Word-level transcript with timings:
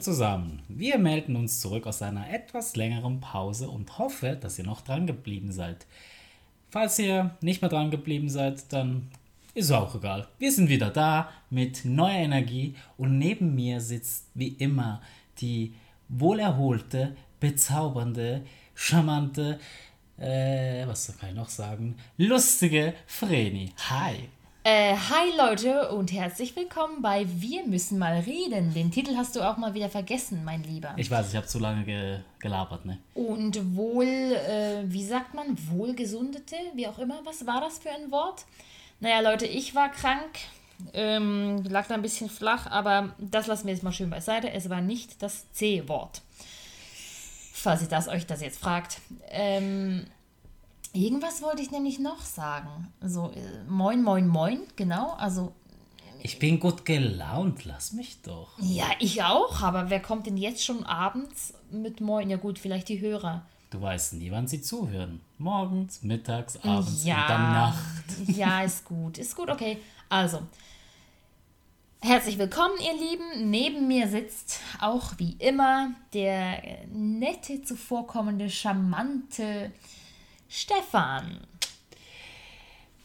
Zusammen. 0.00 0.62
Wir 0.68 0.96
melden 0.96 1.36
uns 1.36 1.60
zurück 1.60 1.86
aus 1.86 2.00
einer 2.00 2.32
etwas 2.32 2.74
längeren 2.74 3.20
Pause 3.20 3.68
und 3.68 3.98
hoffe, 3.98 4.38
dass 4.40 4.58
ihr 4.58 4.64
noch 4.64 4.80
dran 4.80 5.06
geblieben 5.06 5.52
seid. 5.52 5.86
Falls 6.70 6.98
ihr 6.98 7.36
nicht 7.42 7.60
mehr 7.60 7.68
dran 7.68 7.90
geblieben 7.90 8.30
seid, 8.30 8.72
dann 8.72 9.10
ist 9.54 9.70
auch 9.70 9.94
egal. 9.94 10.26
Wir 10.38 10.52
sind 10.52 10.70
wieder 10.70 10.88
da 10.88 11.28
mit 11.50 11.84
neuer 11.84 12.16
Energie 12.16 12.74
und 12.96 13.18
neben 13.18 13.54
mir 13.54 13.80
sitzt 13.80 14.26
wie 14.34 14.48
immer 14.48 15.02
die 15.38 15.74
wohlerholte, 16.08 17.14
bezaubernde, 17.38 18.42
charmante, 18.74 19.58
äh, 20.16 20.86
was 20.86 21.16
kann 21.18 21.30
ich 21.30 21.36
noch 21.36 21.50
sagen, 21.50 21.96
lustige 22.16 22.94
Vreni. 23.06 23.72
Hi. 23.90 24.28
Äh, 24.62 24.94
hi 24.94 25.34
Leute 25.38 25.88
und 25.88 26.12
herzlich 26.12 26.54
willkommen 26.54 27.00
bei 27.00 27.24
Wir 27.26 27.66
müssen 27.66 27.98
mal 27.98 28.18
reden. 28.18 28.74
Den 28.74 28.90
Titel 28.90 29.16
hast 29.16 29.34
du 29.34 29.40
auch 29.40 29.56
mal 29.56 29.72
wieder 29.72 29.88
vergessen, 29.88 30.44
mein 30.44 30.62
Lieber. 30.62 30.92
Ich 30.98 31.10
weiß, 31.10 31.30
ich 31.30 31.36
habe 31.36 31.46
zu 31.46 31.58
lange 31.58 31.84
ge 31.84 32.18
gelabert, 32.40 32.84
ne? 32.84 32.98
Und 33.14 33.74
wohl, 33.74 34.04
äh, 34.04 34.82
wie 34.84 35.02
sagt 35.02 35.32
man, 35.32 35.56
wohlgesundete, 35.70 36.56
wie 36.74 36.86
auch 36.86 36.98
immer. 36.98 37.20
Was 37.24 37.46
war 37.46 37.62
das 37.62 37.78
für 37.78 37.90
ein 37.90 38.10
Wort? 38.10 38.44
Naja, 39.00 39.20
Leute, 39.20 39.46
ich 39.46 39.74
war 39.74 39.90
krank, 39.90 40.38
ähm, 40.92 41.64
lag 41.64 41.86
da 41.86 41.94
ein 41.94 42.02
bisschen 42.02 42.28
flach, 42.28 42.66
aber 42.66 43.14
das 43.18 43.46
lassen 43.46 43.66
wir 43.66 43.72
jetzt 43.72 43.82
mal 43.82 43.92
schön 43.92 44.10
beiseite. 44.10 44.50
Es 44.50 44.68
war 44.68 44.82
nicht 44.82 45.22
das 45.22 45.50
C-Wort. 45.52 46.20
Falls 47.54 47.80
ihr 47.80 47.88
das 47.88 48.08
euch 48.08 48.26
das 48.26 48.42
jetzt 48.42 48.60
fragt. 48.60 48.98
Ähm, 49.30 50.04
Irgendwas 50.92 51.40
wollte 51.40 51.62
ich 51.62 51.70
nämlich 51.70 51.98
noch 51.98 52.20
sagen. 52.20 52.92
So, 53.00 53.30
äh, 53.30 53.64
moin, 53.68 54.02
moin, 54.02 54.26
moin, 54.26 54.60
genau. 54.76 55.12
Also. 55.12 55.52
Ich 56.22 56.38
bin 56.38 56.58
gut 56.58 56.84
gelaunt, 56.84 57.64
lass 57.64 57.92
mich 57.92 58.20
doch. 58.22 58.58
Ja, 58.58 58.86
ich 58.98 59.22
auch, 59.22 59.62
aber 59.62 59.88
wer 59.88 60.00
kommt 60.00 60.26
denn 60.26 60.36
jetzt 60.36 60.64
schon 60.64 60.84
abends 60.84 61.54
mit 61.70 62.00
Moin? 62.00 62.28
Ja, 62.28 62.36
gut, 62.36 62.58
vielleicht 62.58 62.88
die 62.88 63.00
Hörer. 63.00 63.46
Du 63.70 63.80
weißt 63.80 64.14
nie, 64.14 64.30
wann 64.30 64.48
sie 64.48 64.60
zuhören. 64.60 65.20
Morgens, 65.38 66.02
mittags, 66.02 66.58
abends 66.62 67.04
ja, 67.04 67.22
und 67.22 67.28
dann 67.30 67.52
Nacht. 67.52 68.04
Ja, 68.36 68.62
ist 68.62 68.84
gut, 68.84 69.16
ist 69.16 69.34
gut, 69.36 69.48
okay. 69.48 69.78
Also, 70.08 70.40
herzlich 72.00 72.36
willkommen, 72.36 72.74
ihr 72.84 73.00
Lieben. 73.00 73.48
Neben 73.48 73.86
mir 73.86 74.08
sitzt 74.08 74.60
auch 74.80 75.12
wie 75.18 75.36
immer 75.38 75.92
der 76.12 76.84
nette, 76.92 77.62
zuvorkommende, 77.62 78.50
charmante 78.50 79.70
Stefan. 80.52 81.38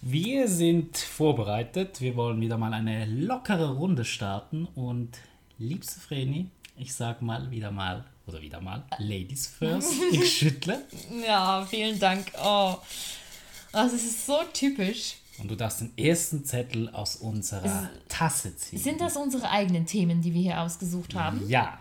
Wir 0.02 0.48
sind 0.48 0.98
vorbereitet. 0.98 2.02
Wir 2.02 2.16
wollen 2.16 2.42
wieder 2.42 2.58
mal 2.58 2.74
eine 2.74 3.06
lockere 3.06 3.76
Runde 3.76 4.04
starten. 4.04 4.68
Und 4.74 5.12
liebste 5.60 6.00
Vreni, 6.00 6.48
ich 6.76 6.96
sag 6.96 7.22
mal 7.22 7.52
wieder 7.52 7.70
mal, 7.70 8.04
oder 8.26 8.42
wieder 8.42 8.62
mal, 8.62 8.84
Ladies 8.98 9.46
first. 9.46 9.94
Ich 10.12 10.40
schüttle. 10.40 10.86
ja, 11.26 11.64
vielen 11.70 12.00
Dank. 12.00 12.32
Oh, 12.44 12.78
das 13.72 13.94
ist 13.94 14.26
so 14.26 14.40
typisch. 14.52 15.18
Und 15.38 15.52
du 15.52 15.56
darfst 15.56 15.82
den 15.82 15.96
ersten 16.00 16.46
Zettel 16.46 16.90
aus 16.90 17.18
unserer 17.18 17.92
Tasse 18.10 18.56
ziehen. 18.56 18.80
Sind 18.80 19.02
das 19.02 19.18
unsere 19.18 19.52
eigenen 19.52 19.86
Themen, 19.86 20.20
die 20.20 20.34
wir 20.34 20.42
hier 20.42 20.62
ausgesucht 20.62 21.14
haben? 21.14 21.48
Ja. 21.48 21.78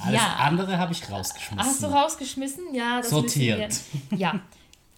Alles 0.00 0.20
ja. 0.20 0.36
andere 0.36 0.78
habe 0.78 0.92
ich 0.92 1.08
rausgeschmissen. 1.08 1.64
Hast 1.64 1.80
du 1.80 1.86
rausgeschmissen? 1.86 2.74
Ja. 2.74 3.00
Das 3.00 3.10
Sortiert. 3.10 3.80
Ja. 4.16 4.40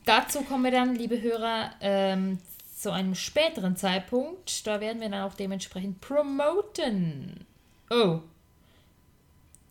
Dazu 0.06 0.40
kommen 0.42 0.64
wir 0.64 0.70
dann, 0.70 0.94
liebe 0.94 1.20
Hörer, 1.20 1.72
ähm, 1.80 2.38
zu 2.74 2.92
einem 2.92 3.14
späteren 3.16 3.76
Zeitpunkt. 3.76 4.66
Da 4.66 4.80
werden 4.80 5.00
wir 5.00 5.08
dann 5.08 5.28
auch 5.28 5.34
dementsprechend 5.34 6.00
promoten. 6.00 7.44
Oh. 7.90 8.20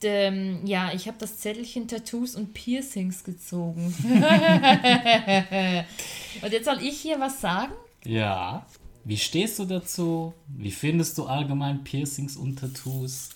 Ähm, 0.04 0.60
ja, 0.66 0.92
ich 0.94 1.08
habe 1.08 1.18
das 1.20 1.40
Zettelchen 1.40 1.88
Tattoos 1.88 2.36
und 2.36 2.54
Piercings 2.54 3.24
gezogen. 3.24 3.96
und 6.42 6.52
jetzt 6.52 6.66
soll 6.66 6.82
ich 6.82 7.00
hier 7.00 7.18
was 7.20 7.40
sagen? 7.40 7.72
Ja. 8.04 8.66
Wie 9.06 9.18
stehst 9.18 9.58
du 9.60 9.66
dazu? 9.66 10.34
Wie 10.48 10.72
findest 10.72 11.18
du 11.18 11.26
allgemein 11.26 11.84
Piercings 11.84 12.36
und 12.36 12.60
Tattoos? 12.60 13.30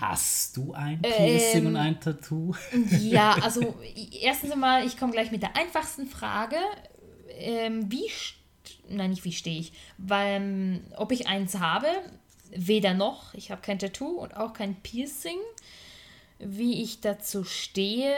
Hast 0.00 0.56
du 0.56 0.72
ein 0.72 1.02
Piercing 1.02 1.60
ähm, 1.60 1.66
und 1.66 1.76
ein 1.76 2.00
Tattoo? 2.00 2.54
Ja, 3.00 3.32
also 3.42 3.76
erstens 4.20 4.52
einmal, 4.52 4.86
ich 4.86 4.96
komme 4.96 5.12
gleich 5.12 5.30
mit 5.30 5.42
der 5.42 5.56
einfachsten 5.56 6.06
Frage. 6.06 6.56
Ähm, 7.38 7.90
wie, 7.90 8.10
nein, 8.88 9.10
nicht 9.10 9.24
wie 9.24 9.32
stehe 9.32 9.60
ich, 9.60 9.72
weil, 9.98 10.80
ob 10.96 11.12
ich 11.12 11.26
eins 11.28 11.58
habe, 11.58 11.88
weder 12.50 12.94
noch. 12.94 13.34
Ich 13.34 13.50
habe 13.50 13.60
kein 13.60 13.78
Tattoo 13.78 14.22
und 14.22 14.36
auch 14.36 14.54
kein 14.54 14.76
Piercing. 14.76 15.38
Wie 16.38 16.82
ich 16.82 17.02
dazu 17.02 17.44
stehe, 17.44 18.14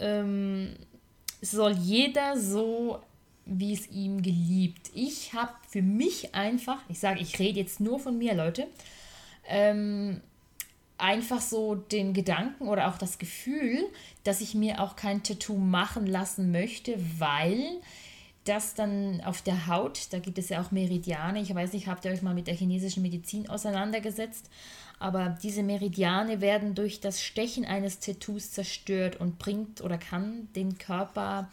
ähm, 0.00 0.74
soll 1.42 1.72
jeder 1.72 2.38
so, 2.38 3.00
wie 3.44 3.74
es 3.74 3.90
ihm 3.90 4.22
geliebt. 4.22 4.90
Ich 4.94 5.34
habe 5.34 5.52
für 5.68 5.82
mich 5.82 6.34
einfach, 6.34 6.78
ich 6.88 6.98
sage, 6.98 7.20
ich 7.20 7.38
rede 7.38 7.60
jetzt 7.60 7.80
nur 7.80 7.98
von 8.00 8.16
mir, 8.16 8.34
Leute, 8.34 8.66
ähm, 9.46 10.22
einfach 10.98 11.40
so 11.40 11.74
den 11.74 12.14
Gedanken 12.14 12.68
oder 12.68 12.88
auch 12.88 12.98
das 12.98 13.18
Gefühl, 13.18 13.84
dass 14.24 14.40
ich 14.40 14.54
mir 14.54 14.80
auch 14.80 14.96
kein 14.96 15.22
Tattoo 15.22 15.56
machen 15.56 16.06
lassen 16.06 16.50
möchte, 16.50 16.96
weil 17.18 17.80
das 18.44 18.74
dann 18.74 19.20
auf 19.22 19.42
der 19.42 19.66
Haut, 19.66 20.12
da 20.12 20.18
gibt 20.18 20.38
es 20.38 20.48
ja 20.48 20.62
auch 20.62 20.70
Meridiane, 20.70 21.40
ich 21.40 21.54
weiß 21.54 21.72
nicht, 21.72 21.88
habt 21.88 22.04
ihr 22.04 22.12
euch 22.12 22.22
mal 22.22 22.34
mit 22.34 22.46
der 22.46 22.54
chinesischen 22.54 23.02
Medizin 23.02 23.48
auseinandergesetzt, 23.48 24.48
aber 24.98 25.36
diese 25.42 25.62
Meridiane 25.62 26.40
werden 26.40 26.74
durch 26.74 27.00
das 27.00 27.22
Stechen 27.22 27.64
eines 27.64 27.98
Tattoos 27.98 28.52
zerstört 28.52 29.16
und 29.16 29.38
bringt 29.38 29.82
oder 29.82 29.98
kann 29.98 30.48
den 30.54 30.78
Körper, 30.78 31.50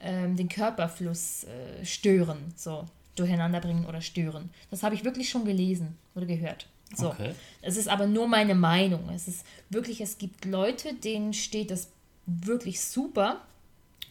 ähm, 0.00 0.36
den 0.36 0.48
Körperfluss 0.48 1.44
äh, 1.44 1.84
stören, 1.84 2.52
so 2.56 2.86
durcheinander 3.14 3.60
bringen 3.60 3.86
oder 3.86 4.00
stören. 4.00 4.50
Das 4.70 4.82
habe 4.82 4.94
ich 4.94 5.04
wirklich 5.04 5.28
schon 5.28 5.44
gelesen 5.44 5.96
oder 6.14 6.26
gehört. 6.26 6.66
So. 6.96 7.10
Okay. 7.10 7.34
Es 7.60 7.76
ist 7.76 7.88
aber 7.88 8.06
nur 8.06 8.28
meine 8.28 8.54
Meinung. 8.54 9.08
Es 9.14 9.28
ist 9.28 9.44
wirklich, 9.70 10.00
es 10.00 10.18
gibt 10.18 10.44
Leute, 10.44 10.94
denen 10.94 11.32
steht 11.32 11.70
das 11.70 11.88
wirklich 12.26 12.80
super. 12.80 13.40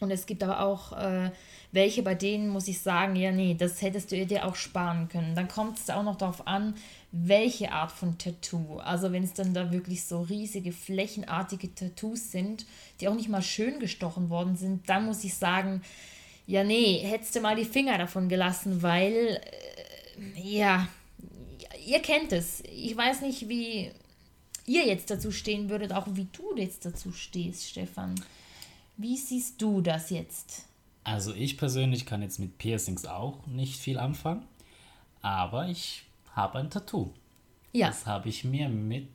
Und 0.00 0.10
es 0.10 0.26
gibt 0.26 0.42
aber 0.42 0.60
auch 0.60 0.92
äh, 0.98 1.30
welche, 1.70 2.02
bei 2.02 2.14
denen 2.14 2.48
muss 2.48 2.68
ich 2.68 2.80
sagen, 2.80 3.16
ja, 3.16 3.32
nee, 3.32 3.54
das 3.58 3.80
hättest 3.80 4.10
du 4.10 4.26
dir 4.26 4.44
auch 4.44 4.56
sparen 4.56 5.08
können. 5.08 5.34
Dann 5.34 5.48
kommt 5.48 5.78
es 5.78 5.90
auch 5.90 6.02
noch 6.02 6.16
darauf 6.16 6.46
an, 6.46 6.74
welche 7.12 7.72
Art 7.72 7.92
von 7.92 8.18
Tattoo. 8.18 8.78
Also 8.78 9.12
wenn 9.12 9.22
es 9.22 9.32
dann 9.32 9.54
da 9.54 9.70
wirklich 9.70 10.04
so 10.04 10.22
riesige, 10.22 10.72
flächenartige 10.72 11.74
Tattoos 11.74 12.30
sind, 12.30 12.66
die 13.00 13.08
auch 13.08 13.14
nicht 13.14 13.28
mal 13.28 13.42
schön 13.42 13.80
gestochen 13.80 14.28
worden 14.28 14.56
sind, 14.56 14.88
dann 14.88 15.06
muss 15.06 15.24
ich 15.24 15.34
sagen, 15.34 15.82
ja, 16.46 16.64
nee, 16.64 16.98
hättest 17.04 17.36
du 17.36 17.40
mal 17.40 17.56
die 17.56 17.64
Finger 17.64 17.96
davon 17.96 18.28
gelassen, 18.28 18.82
weil, 18.82 19.40
äh, 20.36 20.40
ja, 20.42 20.88
ihr 21.86 22.00
kennt 22.00 22.32
es. 22.32 22.62
Ich 22.62 22.96
weiß 22.96 23.22
nicht, 23.22 23.48
wie 23.48 23.90
ihr 24.66 24.86
jetzt 24.86 25.10
dazu 25.10 25.30
stehen 25.30 25.68
würdet, 25.68 25.92
auch 25.92 26.06
wie 26.12 26.26
du 26.32 26.56
jetzt 26.56 26.84
dazu 26.84 27.12
stehst, 27.12 27.68
Stefan. 27.68 28.14
Wie 28.96 29.16
siehst 29.16 29.60
du 29.60 29.80
das 29.80 30.10
jetzt? 30.10 30.66
Also 31.04 31.34
ich 31.34 31.58
persönlich 31.58 32.06
kann 32.06 32.22
jetzt 32.22 32.38
mit 32.38 32.58
Piercings 32.58 33.06
auch 33.06 33.44
nicht 33.46 33.76
viel 33.76 33.98
anfangen, 33.98 34.44
aber 35.20 35.68
ich 35.68 36.04
habe 36.34 36.58
ein 36.58 36.70
Tattoo. 36.70 37.10
Ja. 37.72 37.88
Das 37.88 38.06
habe 38.06 38.28
ich 38.28 38.44
mir 38.44 38.68
mit 38.68 39.08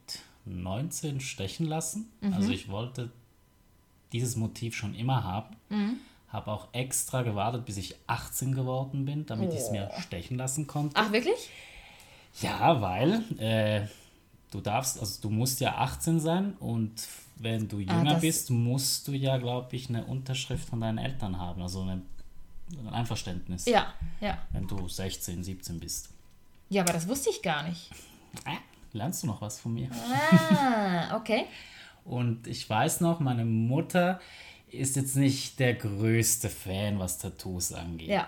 19 0.46 1.22
stechen 1.22 1.66
lassen. 1.66 2.12
Mhm. 2.22 2.34
Also 2.34 2.52
ich 2.52 2.70
wollte 2.70 3.12
dieses 4.12 4.36
Motiv 4.36 4.76
schon 4.76 4.96
immer 4.96 5.24
haben. 5.24 5.56
Mhm. 5.70 5.98
Habe 6.30 6.52
auch 6.52 6.68
extra 6.74 7.22
gewartet, 7.22 7.66
bis 7.66 7.78
ich 7.78 7.96
18 8.08 8.54
geworden 8.54 9.06
bin, 9.06 9.26
damit 9.26 9.50
oh. 9.50 9.54
ich 9.54 9.60
es 9.60 9.72
mir 9.72 9.90
stechen 10.02 10.38
lassen 10.38 10.68
konnte. 10.68 10.96
Ach, 10.98 11.12
wirklich? 11.12 11.50
Ja, 12.42 12.82
weil 12.82 13.24
äh, 13.40 13.88
du 14.52 14.62
darfst, 14.62 15.00
also 15.00 15.22
du 15.22 15.30
musst 15.30 15.60
ja 15.60 15.78
18 15.78 16.20
sein 16.20 16.54
und 16.60 17.08
wenn 17.36 17.68
du 17.68 17.78
ah, 17.78 17.80
jünger 17.80 18.16
ah, 18.16 18.20
bist, 18.20 18.50
musst 18.50 19.08
du 19.08 19.12
ja, 19.12 19.38
glaube 19.38 19.76
ich, 19.76 19.90
eine 19.90 20.06
Unterschrift 20.06 20.68
von 20.68 20.82
deinen 20.82 20.98
Eltern 20.98 21.40
haben, 21.40 21.62
also 21.62 21.82
eine, 21.82 22.02
ein 22.78 22.90
Einverständnis. 22.90 23.66
Ja, 23.66 23.94
ja. 24.20 24.38
Wenn 24.52 24.68
du 24.68 24.88
16, 24.88 25.44
17 25.44 25.80
bist. 25.80 26.10
Ja, 26.70 26.84
aber 26.84 26.94
das 26.94 27.08
wusste 27.08 27.30
ich 27.30 27.42
gar 27.42 27.64
nicht. 27.64 27.92
Äh, 28.46 28.58
lernst 28.94 29.24
du 29.24 29.28
noch 29.28 29.42
was 29.42 29.60
von 29.60 29.74
mir? 29.74 29.90
Ah, 30.32 31.16
okay. 31.16 31.46
und 32.06 32.48
ich 32.48 32.70
weiß 32.70 33.02
noch, 33.02 33.20
meine 33.20 33.46
Mutter 33.46 34.20
ist 34.70 34.96
jetzt 34.96 35.16
nicht 35.16 35.60
der 35.60 35.76
größte 35.76 36.50
Fan, 36.50 37.00
was 37.00 37.20
Tattoos 37.20 37.72
angeht. 37.72 38.10
Ja. 38.10 38.28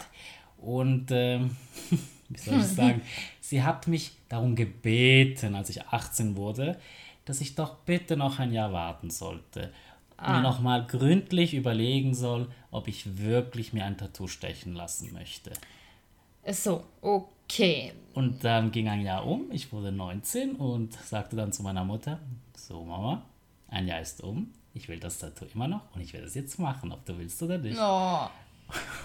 Und 0.58 1.08
ähm, 1.12 1.56
wie 2.30 2.40
soll 2.40 2.60
ich 2.60 2.66
sagen, 2.66 3.02
sie 3.42 3.64
hat 3.64 3.88
mich 3.88 4.12
darum 4.30 4.56
gebeten, 4.56 5.56
als 5.56 5.70
ich 5.70 5.86
18 5.86 6.36
wurde, 6.36 6.80
dass 7.26 7.42
ich 7.42 7.56
doch 7.56 7.76
bitte 7.80 8.18
noch 8.18 8.40
ein 8.40 8.54
Jahr 8.54 8.72
warten 8.72 9.10
sollte. 9.10 9.72
Ah. 10.18 10.34
Mir 10.34 10.42
nochmal 10.42 10.86
gründlich 10.86 11.54
überlegen 11.54 12.14
soll, 12.14 12.50
ob 12.72 12.88
ich 12.88 13.18
wirklich 13.18 13.74
mir 13.74 13.86
ein 13.86 13.98
Tattoo 13.98 14.28
stechen 14.28 14.74
lassen 14.74 15.14
möchte. 15.14 15.52
So, 16.48 16.84
okay. 17.02 17.94
Und 18.14 18.44
dann 18.44 18.72
ging 18.72 18.88
ein 18.90 19.02
Jahr 19.02 19.26
um, 19.26 19.52
ich 19.52 19.72
wurde 19.72 19.92
19 19.92 20.56
und 20.56 20.94
sagte 20.94 21.36
dann 21.36 21.52
zu 21.52 21.64
meiner 21.64 21.86
Mutter, 21.86 22.20
so 22.56 22.84
Mama, 22.84 23.24
ein 23.70 23.88
Jahr 23.88 24.02
ist 24.02 24.22
um, 24.22 24.52
ich 24.74 24.88
will 24.88 25.00
das 25.00 25.20
Tattoo 25.20 25.46
immer 25.54 25.68
noch 25.68 25.82
und 25.96 26.02
ich 26.02 26.14
werde 26.14 26.28
es 26.28 26.36
jetzt 26.36 26.60
machen, 26.60 26.92
ob 26.92 27.06
du 27.06 27.18
willst 27.18 27.42
oder 27.42 27.58
nicht. 27.58 27.78
Oh. 27.80 28.28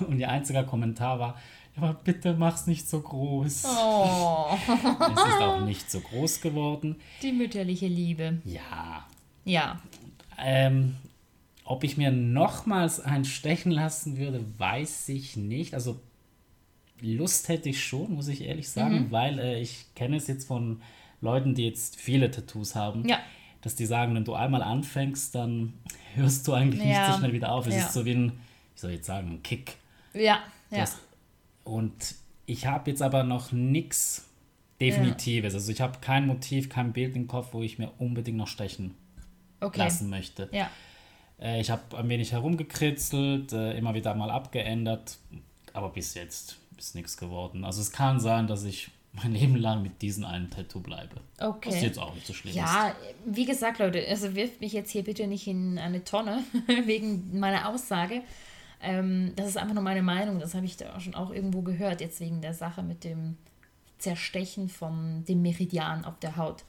Und 0.06 0.19
ihr 0.19 0.29
einziger 0.29 0.65
Kommentar 0.65 1.19
war, 1.19 1.38
aber 1.76 1.94
bitte 1.94 2.35
mach's 2.35 2.67
nicht 2.67 2.88
so 2.88 3.00
groß. 3.00 3.65
Oh. 3.67 4.47
Es 4.53 5.11
ist 5.11 5.41
auch 5.41 5.65
nicht 5.65 5.91
so 5.91 6.00
groß 6.00 6.41
geworden. 6.41 6.97
Die 7.23 7.32
mütterliche 7.32 7.87
Liebe. 7.88 8.38
Ja. 8.44 9.06
Ja. 9.44 9.81
Ähm, 10.38 10.97
ob 11.65 11.82
ich 11.85 11.97
mir 11.97 12.11
nochmals 12.12 13.00
einen 13.00 13.25
stechen 13.25 13.73
lassen 13.73 14.17
würde, 14.19 14.44
weiß 14.59 15.09
ich 15.09 15.37
nicht. 15.37 15.75
Also 15.75 15.99
Lust 17.00 17.49
hätte 17.49 17.69
ich 17.69 17.82
schon, 17.85 18.15
muss 18.15 18.29
ich 18.29 18.43
ehrlich 18.44 18.69
sagen, 18.69 19.11
weil 19.11 19.38
äh, 19.38 19.61
ich 19.61 19.87
kenne 19.94 20.17
es 20.17 20.27
jetzt 20.27 20.47
von 20.47 20.81
Leuten, 21.20 21.55
die 21.55 21.65
jetzt 21.67 21.97
viele 21.97 22.31
Tattoos 22.31 22.75
haben, 22.75 23.06
Ja. 23.09 23.19
dass 23.62 23.75
die 23.75 23.87
sagen, 23.87 24.15
wenn 24.15 24.25
du 24.25 24.35
einmal 24.35 24.62
anfängst, 24.62 25.35
dann 25.35 25.75
hörst 26.15 26.47
du 26.47 26.53
eigentlich 26.53 26.82
nicht 26.82 26.93
Ja. 26.94 27.12
so 27.12 27.19
schnell 27.19 27.32
wieder 27.32 27.53
auf. 27.53 27.67
Es 27.67 27.75
Ja. 27.75 27.81
ist 27.81 27.93
so 27.93 28.05
wie 28.05 28.12
ein, 28.15 28.31
wie 28.32 28.79
soll 28.81 28.91
ich 28.91 28.97
jetzt 28.99 29.06
sagen, 29.06 29.29
ein 29.32 29.43
Kick. 29.43 29.77
Ja. 30.15 30.20
Ja. 30.70 30.79
Das- 30.81 30.99
Und 31.65 32.15
ich 32.47 32.67
habe 32.67 32.91
jetzt 32.91 33.03
aber 33.03 33.25
noch 33.25 33.53
nichts 33.53 34.29
Definitives. 34.81 35.55
Also 35.55 35.73
ich 35.73 35.81
habe 35.81 35.99
kein 36.01 36.27
Motiv, 36.27 36.69
kein 36.69 36.93
Bild 36.93 37.17
im 37.17 37.27
Kopf, 37.27 37.49
wo 37.53 37.63
ich 37.63 37.79
mir 37.79 37.91
unbedingt 37.99 38.37
noch 38.37 38.49
stechen 38.49 38.95
Okay. 39.61 39.79
lassen 39.79 40.11
möchte. 40.11 40.49
Ja. 40.53 40.71
Äh, 41.41 41.61
ich 41.61 41.71
habe 41.71 41.97
ein 41.97 42.09
wenig 42.09 42.33
herumgekritzelt, 42.33 43.53
äh, 43.53 43.77
immer 43.79 43.95
wieder 43.95 44.15
mal 44.15 44.31
abgeändert, 44.31 45.17
aber 45.73 45.89
bis 45.91 46.15
jetzt 46.15 46.59
ist 46.77 46.95
nichts 46.95 47.17
geworden. 47.17 47.65
Also 47.65 47.81
es 47.81 47.93
kann 47.93 48.21
sein, 48.21 48.47
dass 48.47 48.65
ich 48.65 48.91
mein 49.13 49.33
Leben 49.33 49.57
lang 49.57 49.83
mit 49.83 50.03
diesem 50.03 50.25
einen 50.25 50.51
Tattoo 50.51 50.81
bleibe. 50.81 51.17
Okay. 51.39 51.69
Was 51.71 51.83
jetzt 51.83 51.99
auch 51.99 52.15
nicht 52.15 52.27
so 52.27 52.33
schlimm 52.33 52.51
ist. 52.51 52.57
Ja, 52.57 52.95
wie 53.25 53.45
gesagt, 53.45 53.79
Leute, 53.79 54.05
also 54.09 54.35
wirft 54.35 54.61
mich 54.61 54.73
jetzt 54.73 54.91
hier 54.91 55.05
bitte 55.05 55.27
nicht 55.27 55.47
in 55.47 55.79
eine 55.79 56.05
Tonne 56.05 56.43
wegen 56.85 57.39
meiner 57.39 57.69
Aussage. 57.69 58.23
Ähm, 58.85 59.33
das 59.37 59.49
ist 59.49 59.57
einfach 59.57 59.75
nur 59.75 59.83
meine 59.83 60.03
Meinung. 60.03 60.39
Das 60.39 60.55
habe 60.55 60.67
ich 60.67 60.77
da 60.77 61.01
schon 61.01 61.15
auch 61.15 61.31
irgendwo 61.31 61.63
gehört, 61.63 62.01
jetzt 62.01 62.21
wegen 62.21 62.43
der 62.43 62.55
Sache 62.55 62.83
mit 62.83 63.03
dem 63.03 63.37
Zerstechen 63.99 64.69
von 64.69 65.25
dem 65.25 65.41
Meridian 65.43 66.05
auf 66.05 66.19
der 66.19 66.37
Haut. 66.37 66.65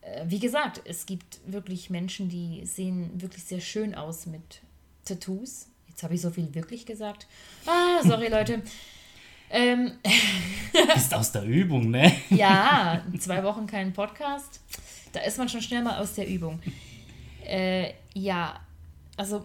Äh, 0.00 0.24
wie 0.26 0.38
gesagt, 0.38 0.80
es 0.84 1.04
gibt 1.06 1.40
wirklich 1.46 1.90
Menschen, 1.90 2.28
die 2.28 2.64
sehen 2.64 3.20
wirklich 3.20 3.44
sehr 3.44 3.60
schön 3.60 3.94
aus 3.94 4.26
mit 4.26 4.62
Tattoos. 5.04 5.68
Jetzt 5.88 6.02
habe 6.02 6.14
ich 6.14 6.22
so 6.22 6.30
viel 6.30 6.54
wirklich 6.54 6.86
gesagt. 6.86 7.26
Ah, 7.66 8.02
sorry, 8.02 8.28
Leute. 8.30 8.62
Ähm, 9.50 9.92
Bist 10.94 11.12
aus 11.12 11.30
der 11.32 11.44
Übung, 11.44 11.90
ne? 11.90 12.10
ja, 12.30 13.02
zwei 13.18 13.44
Wochen 13.44 13.66
kein 13.66 13.92
Podcast. 13.92 14.60
Da 15.12 15.20
ist 15.20 15.36
man 15.36 15.50
schon 15.50 15.60
schnell 15.60 15.82
mal 15.82 15.98
aus 15.98 16.14
der 16.14 16.26
Übung. 16.26 16.60
Äh, 17.44 17.92
ja, 18.14 18.58
also 19.18 19.44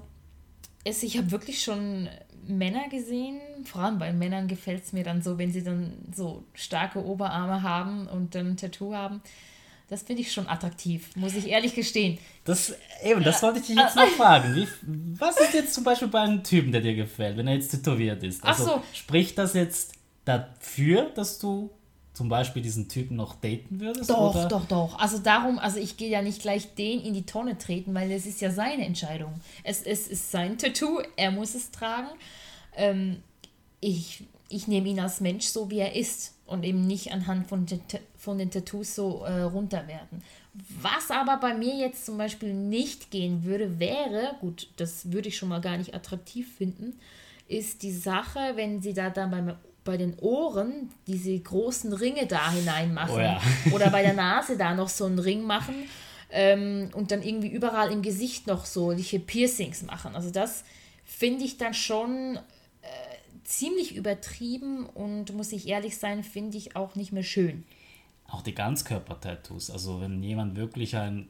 es, 0.87 1.03
ich 1.03 1.17
habe 1.17 1.31
wirklich 1.31 1.61
schon 1.63 2.09
Männer 2.47 2.87
gesehen, 2.89 3.39
vor 3.65 3.81
allem 3.81 3.99
bei 3.99 4.13
Männern 4.13 4.47
gefällt 4.47 4.83
es 4.83 4.93
mir 4.93 5.03
dann 5.03 5.21
so, 5.21 5.37
wenn 5.37 5.51
sie 5.51 5.63
dann 5.63 5.93
so 6.15 6.43
starke 6.53 7.03
Oberarme 7.03 7.61
haben 7.61 8.07
und 8.07 8.35
dann 8.35 8.51
ein 8.51 8.57
Tattoo 8.57 8.93
haben. 8.93 9.21
Das 9.89 10.03
finde 10.03 10.21
ich 10.21 10.33
schon 10.33 10.47
attraktiv, 10.47 11.15
muss 11.15 11.33
ich 11.35 11.47
ehrlich 11.47 11.73
gestehen. 11.73 12.17
Das, 12.43 12.75
eben, 13.03 13.23
das 13.23 13.41
wollte 13.41 13.59
ich 13.59 13.67
dich 13.67 13.77
jetzt 13.77 13.95
noch 13.95 14.07
fragen. 14.09 14.53
Wie, 14.53 14.67
was 15.17 15.39
ist 15.39 15.53
jetzt 15.53 15.73
zum 15.73 15.85
Beispiel 15.85 16.09
bei 16.09 16.19
einem 16.19 16.43
Typen, 16.43 16.73
der 16.73 16.81
dir 16.81 16.93
gefällt, 16.93 17.37
wenn 17.37 17.47
er 17.47 17.53
jetzt 17.53 17.69
tätowiert 17.69 18.21
ist? 18.23 18.41
Ach 18.43 18.57
so. 18.57 18.83
Spricht 18.93 19.37
das 19.37 19.53
jetzt 19.53 19.93
dafür, 20.25 21.09
dass 21.15 21.39
du 21.39 21.69
zum 22.17 22.29
Beispiel 22.29 22.63
diesen 22.63 22.89
Typen 22.89 23.15
noch 23.15 23.35
daten 23.35 23.79
würdest? 23.79 24.09
Doch, 24.09 24.33
oder? 24.33 24.47
doch, 24.47 24.65
doch. 24.65 24.99
Also 24.99 25.19
darum, 25.19 25.59
also 25.59 25.79
ich 25.79 25.97
gehe 25.97 26.09
ja 26.09 26.23
nicht 26.23 26.41
gleich 26.41 26.73
den 26.73 26.99
in 26.99 27.13
die 27.13 27.27
Tonne 27.27 27.59
treten, 27.59 27.93
weil 27.93 28.11
es 28.11 28.25
ist 28.25 28.41
ja 28.41 28.49
seine 28.49 28.85
Entscheidung. 28.85 29.39
Es, 29.63 29.83
es 29.83 30.07
ist 30.07 30.31
sein 30.31 30.57
Tattoo, 30.57 30.99
er 31.15 31.29
muss 31.29 31.53
es 31.53 31.69
tragen. 31.69 32.07
Ähm, 32.75 33.21
ich, 33.81 34.23
ich 34.49 34.67
nehme 34.67 34.89
ihn 34.89 34.99
als 34.99 35.21
Mensch 35.21 35.45
so, 35.45 35.69
wie 35.69 35.77
er 35.77 35.95
ist 35.95 36.33
und 36.47 36.63
eben 36.65 36.87
nicht 36.87 37.13
anhand 37.13 37.47
von, 37.47 37.67
von 38.17 38.37
den 38.39 38.49
Tattoos 38.49 38.95
so 38.95 39.23
äh, 39.23 39.41
runterwerten. 39.41 40.23
Was 40.81 41.11
aber 41.11 41.37
bei 41.37 41.53
mir 41.53 41.75
jetzt 41.75 42.03
zum 42.03 42.17
Beispiel 42.17 42.51
nicht 42.51 43.11
gehen 43.11 43.43
würde, 43.43 43.79
wäre, 43.79 44.37
gut, 44.41 44.69
das 44.77 45.11
würde 45.11 45.27
ich 45.27 45.37
schon 45.37 45.49
mal 45.49 45.61
gar 45.61 45.77
nicht 45.77 45.93
attraktiv 45.93 46.51
finden, 46.57 46.97
ist 47.47 47.83
die 47.83 47.91
Sache, 47.91 48.53
wenn 48.55 48.81
sie 48.81 48.95
da 48.95 49.11
dann 49.11 49.29
beim, 49.29 49.55
bei 49.87 49.97
den 49.97 50.19
Ohren 50.19 50.89
diese 51.07 51.39
großen 51.39 51.93
Ringe 51.93 52.27
da 52.27 52.51
hineinmachen 52.51 53.15
Oh 53.15 53.19
ja. 53.19 53.41
oder 53.71 53.89
bei 53.89 54.03
der 54.03 54.13
Nase 54.13 54.57
da 54.57 54.75
noch 54.75 54.89
so 54.89 55.05
einen 55.05 55.17
Ring 55.17 55.43
machen 55.43 55.75
ähm, 56.29 56.89
und 56.93 57.11
dann 57.11 57.23
irgendwie 57.23 57.47
überall 57.47 57.91
im 57.91 58.01
Gesicht 58.01 58.47
noch 58.47 58.65
solche 58.65 59.19
Piercings 59.19 59.83
machen. 59.83 60.13
Also 60.13 60.29
das 60.29 60.65
finde 61.05 61.45
ich 61.45 61.57
dann 61.57 61.73
schon 61.73 62.37
äh, 62.81 62.87
ziemlich 63.45 63.95
übertrieben 63.95 64.85
und 64.85 65.33
muss 65.33 65.53
ich 65.53 65.67
ehrlich 65.69 65.97
sein, 65.97 66.23
finde 66.23 66.57
ich 66.57 66.75
auch 66.75 66.95
nicht 66.95 67.13
mehr 67.13 67.23
schön. 67.23 67.63
Auch 68.27 68.41
die 68.41 68.53
Ganzkörper-Tattoos. 68.53 69.71
Also 69.71 70.01
wenn 70.01 70.21
jemand 70.21 70.57
wirklich 70.57 70.97
ein, 70.97 71.29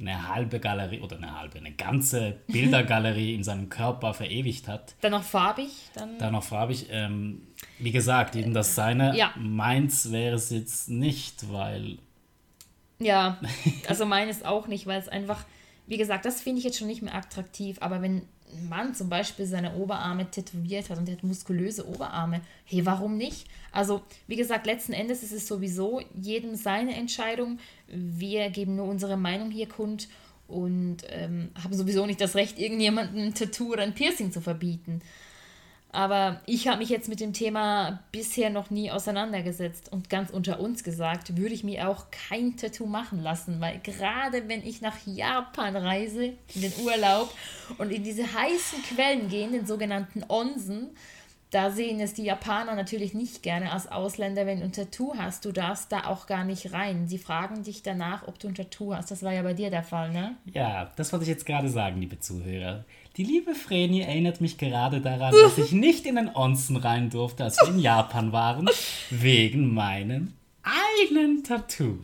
eine 0.00 0.34
halbe 0.34 0.58
Galerie 0.58 1.00
oder 1.00 1.16
eine 1.16 1.38
halbe, 1.38 1.58
eine 1.58 1.70
ganze 1.70 2.40
Bildergalerie 2.48 3.34
in 3.34 3.44
seinem 3.44 3.68
Körper 3.68 4.14
verewigt 4.14 4.66
hat, 4.66 4.96
Dann 5.00 5.12
noch 5.12 5.22
farbig, 5.22 5.70
dann 5.94 6.18
dann 6.18 6.32
noch 6.32 6.42
farbig, 6.42 6.88
ähm, 6.90 7.46
wie 7.78 7.92
gesagt, 7.92 8.34
jedem 8.34 8.54
das 8.54 8.74
seine. 8.74 9.16
Ja. 9.16 9.32
Meins 9.36 10.12
wäre 10.12 10.36
es 10.36 10.50
jetzt 10.50 10.88
nicht, 10.88 11.52
weil 11.52 11.98
Ja, 12.98 13.40
also 13.88 14.06
meines 14.06 14.44
auch 14.44 14.66
nicht, 14.66 14.86
weil 14.86 15.00
es 15.00 15.08
einfach, 15.08 15.44
wie 15.86 15.96
gesagt, 15.96 16.24
das 16.24 16.40
finde 16.40 16.58
ich 16.58 16.64
jetzt 16.64 16.78
schon 16.78 16.88
nicht 16.88 17.02
mehr 17.02 17.14
attraktiv. 17.14 17.78
Aber 17.80 18.02
wenn 18.02 18.22
ein 18.52 18.68
Mann 18.68 18.94
zum 18.94 19.08
Beispiel 19.08 19.46
seine 19.46 19.74
Oberarme 19.74 20.30
tätowiert 20.30 20.90
hat 20.90 20.98
und 20.98 21.06
der 21.06 21.16
hat 21.16 21.24
muskulöse 21.24 21.88
Oberarme, 21.88 22.40
hey, 22.64 22.86
warum 22.86 23.16
nicht? 23.16 23.46
Also, 23.72 24.02
wie 24.26 24.36
gesagt, 24.36 24.66
letzten 24.66 24.92
Endes 24.92 25.22
ist 25.22 25.32
es 25.32 25.48
sowieso 25.48 26.00
jedem 26.14 26.54
seine 26.54 26.94
Entscheidung. 26.94 27.58
Wir 27.88 28.50
geben 28.50 28.76
nur 28.76 28.86
unsere 28.86 29.16
Meinung 29.16 29.50
hier 29.50 29.68
kund 29.68 30.08
und 30.46 30.98
ähm, 31.08 31.50
haben 31.62 31.74
sowieso 31.74 32.06
nicht 32.06 32.20
das 32.20 32.34
Recht, 32.34 32.58
irgendjemandem 32.58 33.28
ein 33.28 33.34
Tattoo 33.34 33.72
oder 33.72 33.82
ein 33.82 33.94
Piercing 33.94 34.30
zu 34.30 34.40
verbieten. 34.40 35.00
Aber 35.94 36.40
ich 36.44 36.66
habe 36.66 36.78
mich 36.78 36.88
jetzt 36.88 37.08
mit 37.08 37.20
dem 37.20 37.32
Thema 37.32 38.00
bisher 38.10 38.50
noch 38.50 38.68
nie 38.68 38.90
auseinandergesetzt. 38.90 39.92
Und 39.92 40.10
ganz 40.10 40.30
unter 40.30 40.58
uns 40.58 40.82
gesagt, 40.82 41.36
würde 41.36 41.54
ich 41.54 41.62
mir 41.62 41.88
auch 41.88 42.06
kein 42.10 42.56
Tattoo 42.56 42.86
machen 42.86 43.22
lassen, 43.22 43.60
weil 43.60 43.78
gerade 43.78 44.48
wenn 44.48 44.66
ich 44.66 44.80
nach 44.80 44.96
Japan 45.06 45.76
reise, 45.76 46.32
in 46.54 46.62
den 46.62 46.72
Urlaub 46.84 47.32
und 47.78 47.92
in 47.92 48.02
diese 48.02 48.24
heißen 48.24 48.82
Quellen 48.82 49.28
gehen, 49.28 49.52
den 49.52 49.66
sogenannten 49.66 50.24
Onsen, 50.28 50.90
da 51.54 51.70
sehen 51.70 52.00
es 52.00 52.14
die 52.14 52.24
Japaner 52.24 52.74
natürlich 52.74 53.14
nicht 53.14 53.44
gerne 53.44 53.70
als 53.70 53.86
Ausländer, 53.86 54.44
wenn 54.44 54.58
du 54.58 54.64
ein 54.64 54.72
Tattoo 54.72 55.14
hast. 55.16 55.44
Du 55.44 55.52
darfst 55.52 55.92
da 55.92 56.06
auch 56.06 56.26
gar 56.26 56.44
nicht 56.44 56.72
rein. 56.72 57.06
Sie 57.06 57.18
fragen 57.18 57.62
dich 57.62 57.84
danach, 57.84 58.26
ob 58.26 58.40
du 58.40 58.48
ein 58.48 58.56
Tattoo 58.56 58.92
hast. 58.92 59.12
Das 59.12 59.22
war 59.22 59.32
ja 59.32 59.42
bei 59.42 59.54
dir 59.54 59.70
der 59.70 59.84
Fall, 59.84 60.10
ne? 60.10 60.34
Ja, 60.52 60.90
das 60.96 61.12
wollte 61.12 61.22
ich 61.22 61.28
jetzt 61.28 61.46
gerade 61.46 61.68
sagen, 61.68 62.00
liebe 62.00 62.18
Zuhörer. 62.18 62.84
Die 63.16 63.22
liebe 63.22 63.54
Vreni 63.54 64.00
erinnert 64.00 64.40
mich 64.40 64.58
gerade 64.58 65.00
daran, 65.00 65.32
dass 65.42 65.56
ich 65.58 65.70
nicht 65.70 66.06
in 66.06 66.16
den 66.16 66.34
Onsen 66.34 66.76
rein 66.76 67.08
durfte, 67.08 67.44
als 67.44 67.56
wir 67.58 67.68
in 67.68 67.78
Japan 67.78 68.32
waren, 68.32 68.68
wegen 69.10 69.72
meinem 69.72 70.32
eigenen 70.64 71.44
Tattoo. 71.44 71.98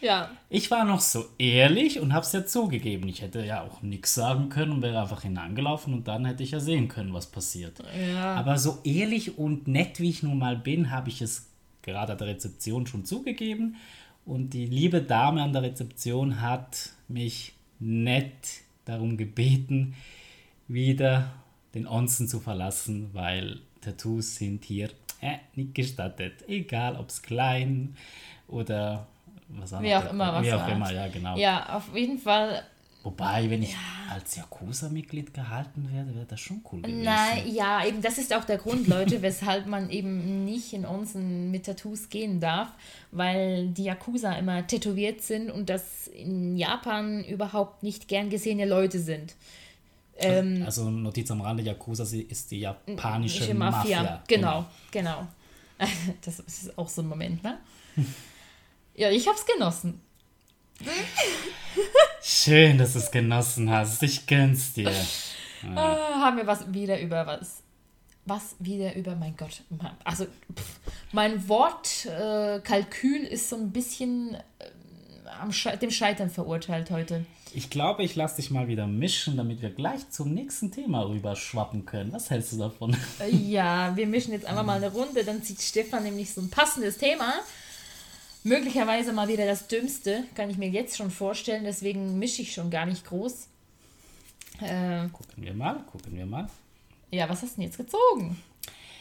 Ja. 0.00 0.30
Ich 0.50 0.70
war 0.70 0.84
noch 0.84 1.00
so 1.00 1.24
ehrlich 1.38 2.00
und 2.00 2.12
hab's 2.12 2.32
ja 2.32 2.44
zugegeben. 2.44 3.08
Ich 3.08 3.22
hätte 3.22 3.44
ja 3.44 3.62
auch 3.62 3.82
nichts 3.82 4.14
sagen 4.14 4.48
können 4.48 4.72
und 4.72 4.82
wäre 4.82 5.00
einfach 5.00 5.22
hinangelaufen 5.22 5.94
und 5.94 6.06
dann 6.08 6.24
hätte 6.26 6.42
ich 6.42 6.50
ja 6.50 6.60
sehen 6.60 6.88
können, 6.88 7.12
was 7.12 7.26
passiert. 7.26 7.82
Ja. 8.12 8.34
Aber 8.34 8.58
so 8.58 8.78
ehrlich 8.84 9.38
und 9.38 9.68
nett, 9.68 10.00
wie 10.00 10.10
ich 10.10 10.22
nun 10.22 10.38
mal 10.38 10.56
bin, 10.56 10.90
habe 10.90 11.08
ich 11.08 11.22
es 11.22 11.48
gerade 11.82 12.12
an 12.12 12.18
der 12.18 12.28
Rezeption 12.28 12.86
schon 12.86 13.04
zugegeben. 13.04 13.76
Und 14.24 14.50
die 14.50 14.66
liebe 14.66 15.00
Dame 15.00 15.42
an 15.42 15.52
der 15.52 15.62
Rezeption 15.62 16.40
hat 16.40 16.90
mich 17.08 17.54
nett 17.78 18.62
darum 18.84 19.16
gebeten, 19.16 19.94
wieder 20.68 21.32
den 21.74 21.86
Onsen 21.86 22.26
zu 22.26 22.40
verlassen, 22.40 23.10
weil 23.12 23.60
Tattoos 23.80 24.36
sind 24.36 24.64
hier 24.64 24.90
äh, 25.20 25.36
nicht 25.54 25.74
gestattet. 25.74 26.44
Egal, 26.48 26.96
ob 26.96 27.08
es 27.10 27.22
klein 27.22 27.96
oder 28.48 29.06
was 29.48 29.80
Wie 29.80 29.94
auch 29.94 30.10
immer, 30.10 30.32
was 30.34 30.44
Wie 30.44 30.52
auch 30.52 30.68
immer, 30.68 30.92
ja, 30.92 31.08
genau. 31.08 31.36
Ja, 31.36 31.76
auf 31.76 31.94
jeden 31.94 32.18
Fall 32.18 32.62
Wobei, 33.06 33.48
wenn 33.48 33.62
ich 33.62 33.76
als 34.10 34.34
Yakuza-Mitglied 34.34 35.32
gehalten 35.32 35.88
werde, 35.92 36.12
wäre 36.16 36.26
das 36.26 36.40
schon 36.40 36.60
cool 36.72 36.82
gewesen. 36.82 37.04
Nein, 37.04 37.44
ja, 37.48 37.86
eben 37.86 38.02
das 38.02 38.18
ist 38.18 38.34
auch 38.34 38.42
der 38.42 38.58
Grund, 38.58 38.88
Leute, 38.88 39.22
weshalb 39.22 39.68
man 39.68 39.90
eben 39.90 40.44
nicht 40.44 40.72
in 40.72 40.84
Onsen 40.84 41.52
mit 41.52 41.66
Tattoos 41.66 42.08
gehen 42.08 42.40
darf, 42.40 42.68
weil 43.12 43.68
die 43.68 43.84
Yakuza 43.84 44.32
immer 44.32 44.66
tätowiert 44.66 45.22
sind 45.22 45.52
und 45.52 45.70
das 45.70 46.08
in 46.08 46.56
Japan 46.56 47.22
überhaupt 47.22 47.84
nicht 47.84 48.08
gern 48.08 48.28
gesehene 48.28 48.64
Leute 48.64 48.98
sind. 48.98 49.36
Also 50.20 50.90
Notiz 50.90 51.30
am 51.30 51.42
Rande, 51.42 51.62
Yakuza 51.62 52.02
ist 52.02 52.50
die 52.50 52.58
japanische 52.58 53.44
Ische 53.44 53.54
Mafia. 53.54 54.02
Mafia. 54.02 54.22
Genau, 54.26 54.64
genau. 54.90 55.28
Das 56.24 56.40
ist 56.40 56.76
auch 56.76 56.88
so 56.88 57.02
ein 57.02 57.08
Moment, 57.08 57.44
ne? 57.44 57.58
Ja, 58.96 59.10
ich 59.10 59.28
hab's 59.28 59.44
genossen. 59.44 60.00
Schön, 62.22 62.78
dass 62.78 62.94
du 62.94 62.98
es 62.98 63.10
genossen 63.10 63.70
hast. 63.70 64.02
Ich 64.02 64.26
gönn's 64.26 64.72
dir. 64.72 64.92
Ah, 65.74 66.20
haben 66.20 66.38
wir 66.38 66.46
was 66.46 66.72
wieder 66.72 67.00
über 67.00 67.26
was? 67.26 67.62
Was 68.24 68.56
wieder 68.58 68.96
über, 68.96 69.14
mein 69.14 69.36
Gott. 69.36 69.62
Also, 70.02 70.24
pff, 70.24 70.80
mein 71.12 71.48
Wortkalkül 71.48 72.56
äh, 72.56 72.60
Kalkül 72.60 73.24
ist 73.24 73.48
so 73.50 73.56
ein 73.56 73.70
bisschen 73.70 74.34
äh, 74.34 74.38
am 75.40 75.52
Sche 75.52 75.76
dem 75.76 75.90
Scheitern 75.90 76.30
verurteilt 76.30 76.90
heute. 76.90 77.24
Ich 77.54 77.70
glaube, 77.70 78.02
ich 78.02 78.16
lasse 78.16 78.36
dich 78.36 78.50
mal 78.50 78.66
wieder 78.66 78.86
mischen, 78.86 79.36
damit 79.36 79.62
wir 79.62 79.70
gleich 79.70 80.10
zum 80.10 80.34
nächsten 80.34 80.72
Thema 80.72 81.02
rüberschwappen 81.06 81.86
können. 81.86 82.12
Was 82.12 82.30
hältst 82.30 82.52
du 82.52 82.58
davon? 82.58 82.96
Äh, 83.20 83.30
Ja, 83.30 83.94
wir 83.94 84.06
mischen 84.06 84.32
jetzt 84.32 84.46
einfach 84.46 84.64
mal 84.64 84.76
eine 84.76 84.90
Runde, 84.90 85.22
dann 85.22 85.42
zieht 85.42 85.60
Stefan 85.62 86.02
nämlich 86.02 86.32
so 86.32 86.40
ein 86.40 86.50
passendes 86.50 86.98
Thema. 86.98 87.32
Möglicherweise 88.46 89.12
mal 89.12 89.26
wieder 89.26 89.44
das 89.44 89.66
Dümmste, 89.66 90.22
kann 90.36 90.48
ich 90.48 90.56
mir 90.56 90.68
jetzt 90.68 90.96
schon 90.96 91.10
vorstellen, 91.10 91.64
deswegen 91.64 92.16
mische 92.20 92.42
ich 92.42 92.54
schon 92.54 92.70
gar 92.70 92.86
nicht 92.86 93.04
groß. 93.04 93.48
Äh, 94.60 95.08
Gucken 95.08 95.42
wir 95.42 95.52
mal, 95.52 95.80
gucken 95.90 96.14
wir 96.14 96.26
mal. 96.26 96.48
ja, 97.10 97.28
was 97.28 97.42
hast 97.42 97.54
du 97.54 97.56
denn 97.56 97.64
jetzt 97.64 97.76
gezogen? 97.76 98.40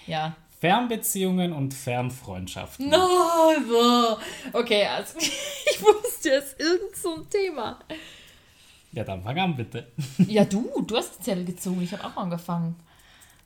Ja. 0.08 0.36
Fernbeziehungen 0.60 1.54
und 1.54 1.76
Fernfreundschaften. 1.76 2.90
No, 2.90 3.54
so. 3.68 4.18
Okay, 4.52 4.88
also 4.88 5.16
ich 5.20 5.80
wusste 5.80 6.30
jetzt 6.30 6.60
irgend 6.60 6.96
so 6.96 7.14
ein 7.14 7.30
Thema. 7.30 7.80
Ja, 8.94 9.04
dann 9.04 9.22
fang 9.22 9.38
an, 9.38 9.56
bitte. 9.56 9.92
Ja, 10.28 10.44
du, 10.44 10.82
du 10.82 10.98
hast 10.98 11.20
die 11.20 11.24
Zettel 11.24 11.46
gezogen, 11.46 11.84
ich 11.84 11.92
habe 11.94 12.04
auch 12.04 12.18
angefangen. 12.18 12.76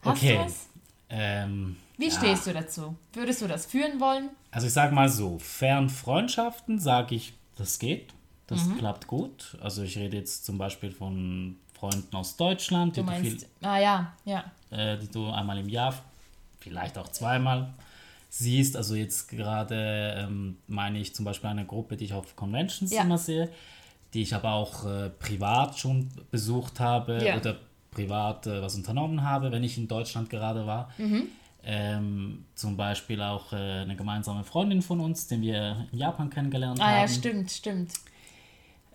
Hast 0.01 0.23
okay. 0.23 0.37
du 0.37 0.45
was? 0.45 0.69
Ähm, 1.09 1.75
Wie 1.99 2.05
ja. 2.07 2.11
stehst 2.11 2.47
du 2.47 2.53
dazu? 2.53 2.95
Würdest 3.13 3.41
du 3.41 3.47
das 3.47 3.65
führen 3.65 3.99
wollen? 3.99 4.29
Also 4.51 4.67
ich 4.67 4.73
sage 4.73 4.95
mal 4.95 5.09
so, 5.09 5.37
Fernfreundschaften 5.37 6.79
sage 6.79 7.15
ich, 7.15 7.33
das 7.57 7.77
geht. 7.77 8.13
Das 8.47 8.65
Mhm. 8.65 8.77
klappt 8.77 9.05
gut. 9.07 9.57
Also 9.61 9.83
ich 9.83 9.97
rede 9.97 10.17
jetzt 10.17 10.45
zum 10.45 10.57
Beispiel 10.57 10.91
von 10.91 11.57
Freunden 11.77 12.15
aus 12.15 12.35
Deutschland, 12.37 12.95
die 12.95 13.01
Du 13.01 13.05
du, 13.07 13.13
viel, 13.19 13.31
meinst, 13.31 13.47
ah 13.61 13.77
ja, 13.77 14.13
ja. 14.25 14.43
äh, 14.71 14.97
die 14.97 15.07
du 15.11 15.29
einmal 15.29 15.57
im 15.59 15.69
Jahr, 15.69 15.93
vielleicht 16.59 16.97
auch 16.97 17.09
zweimal 17.09 17.69
siehst. 18.29 18.75
Also 18.77 18.95
jetzt 18.95 19.27
gerade 19.29 20.15
ähm, 20.17 20.57
meine 20.67 20.99
ich 20.99 21.13
zum 21.13 21.25
Beispiel 21.25 21.49
eine 21.49 21.65
Gruppe, 21.65 21.95
die 21.97 22.05
ich 22.05 22.13
auf 22.13 22.35
Conventions 22.35 22.91
Ja. 22.91 23.01
immer 23.03 23.17
sehe, 23.17 23.49
die 24.13 24.21
ich 24.21 24.33
aber 24.33 24.53
auch 24.53 24.85
äh, 24.85 25.09
privat 25.09 25.77
schon 25.77 26.09
besucht 26.31 26.79
habe 26.79 27.23
Ja. 27.25 27.37
oder 27.37 27.57
privat 27.91 28.47
äh, 28.47 28.61
was 28.61 28.75
unternommen 28.75 29.23
habe, 29.23 29.51
wenn 29.51 29.63
ich 29.63 29.77
in 29.77 29.87
Deutschland 29.87 30.29
gerade 30.29 30.65
war. 30.65 30.89
Mhm. 30.97 31.27
Ähm, 31.63 32.45
zum 32.55 32.77
Beispiel 32.77 33.21
auch 33.21 33.51
äh, 33.51 33.55
eine 33.55 33.95
gemeinsame 33.95 34.43
Freundin 34.43 34.81
von 34.81 34.99
uns, 35.01 35.27
den 35.27 35.41
wir 35.41 35.87
in 35.91 35.99
Japan 35.99 36.29
kennengelernt 36.29 36.79
Ah 36.81 36.85
haben. 36.85 37.01
ja, 37.01 37.07
stimmt, 37.07 37.51
stimmt. 37.51 37.93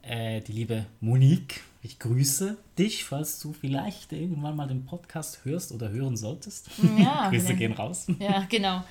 Äh, 0.02 0.40
die 0.40 0.52
liebe 0.52 0.86
Monique. 1.00 1.62
Ich 1.82 1.98
grüße 1.98 2.56
dich, 2.78 3.04
falls 3.04 3.38
du 3.40 3.52
vielleicht 3.52 4.12
irgendwann 4.12 4.56
mal 4.56 4.66
den 4.66 4.86
Podcast 4.86 5.44
hörst 5.44 5.72
oder 5.72 5.90
hören 5.90 6.16
solltest. 6.16 6.70
Ja, 6.98 7.28
Grüße 7.30 7.48
wenn- 7.50 7.56
gehen 7.58 7.72
raus. 7.72 8.06
Ja, 8.18 8.44
genau. 8.48 8.82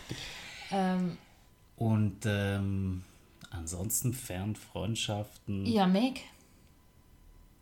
Ähm, 0.71 1.17
Und 1.75 2.17
ähm, 2.25 3.03
ansonsten 3.49 4.13
Fernfreundschaften. 4.13 5.65
ja, 5.65 5.87
Meg. 5.87 6.21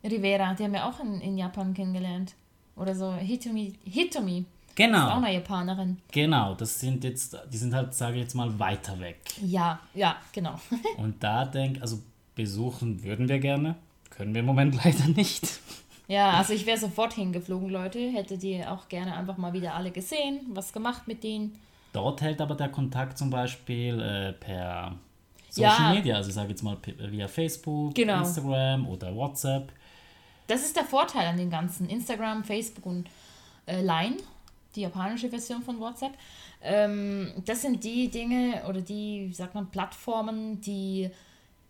Rivera, 0.04 0.52
die 0.54 0.64
haben 0.64 0.72
wir 0.72 0.84
auch 0.86 1.00
in, 1.00 1.20
in 1.20 1.38
Japan 1.38 1.72
kennengelernt. 1.74 2.34
Oder 2.76 2.94
so, 2.94 3.14
Hitomi. 3.14 3.74
Hitomi. 3.84 4.44
Ist 4.72 4.84
auch 4.84 4.86
Genau, 4.86 5.16
eine 5.16 5.34
Japanerin. 5.34 5.98
genau. 6.10 6.54
Das 6.54 6.80
sind 6.80 7.04
jetzt, 7.04 7.36
die 7.52 7.56
sind 7.58 7.74
halt, 7.74 7.94
sage 7.94 8.16
ich 8.16 8.22
jetzt 8.22 8.34
mal, 8.34 8.58
weiter 8.58 8.98
weg. 9.00 9.18
Ja, 9.42 9.78
ja, 9.94 10.16
genau. 10.32 10.58
Und 10.96 11.22
da 11.22 11.44
denk, 11.44 11.80
also 11.82 11.98
besuchen 12.34 13.02
würden 13.02 13.28
wir 13.28 13.38
gerne, 13.38 13.74
können 14.10 14.32
wir 14.34 14.40
im 14.40 14.46
Moment 14.46 14.74
leider 14.84 15.06
nicht. 15.08 15.60
Ja, 16.08 16.30
also 16.32 16.52
ich 16.52 16.66
wäre 16.66 16.78
sofort 16.78 17.12
hingeflogen, 17.14 17.70
Leute. 17.70 17.98
Hätte 18.12 18.36
die 18.38 18.64
auch 18.64 18.88
gerne 18.88 19.14
einfach 19.16 19.36
mal 19.36 19.52
wieder 19.52 19.74
alle 19.74 19.90
gesehen, 19.90 20.40
was 20.50 20.72
gemacht 20.72 21.06
mit 21.06 21.22
denen. 21.22 21.58
Dort 21.92 22.22
hält 22.22 22.40
aber 22.40 22.54
der 22.54 22.68
Kontakt 22.70 23.18
zum 23.18 23.28
Beispiel 23.30 24.00
äh, 24.00 24.32
per 24.32 24.96
Social 25.50 25.88
Ja. 25.88 25.92
Media, 25.94 26.16
also 26.16 26.30
ich 26.30 26.34
sage 26.34 26.48
jetzt 26.50 26.62
mal 26.62 26.76
via 27.10 27.28
Facebook, 27.28 27.94
Genau. 27.94 28.20
Instagram 28.20 28.88
oder 28.88 29.14
WhatsApp. 29.14 29.70
Das 30.46 30.62
ist 30.64 30.74
der 30.76 30.84
Vorteil 30.84 31.26
an 31.26 31.36
den 31.36 31.50
ganzen 31.50 31.88
Instagram, 31.88 32.42
Facebook 32.44 32.86
und 32.86 33.08
äh, 33.66 33.80
Line, 33.82 34.16
die 34.74 34.82
japanische 34.82 35.30
Version 35.30 35.62
von 35.62 35.80
WhatsApp. 35.80 36.12
Ähm, 36.62 37.32
das 37.44 37.62
sind 37.62 37.84
die 37.84 38.08
Dinge 38.08 38.62
oder 38.68 38.80
die, 38.80 39.26
wie 39.28 39.34
sagt 39.34 39.54
man, 39.54 39.70
Plattformen, 39.70 40.60
die 40.60 41.10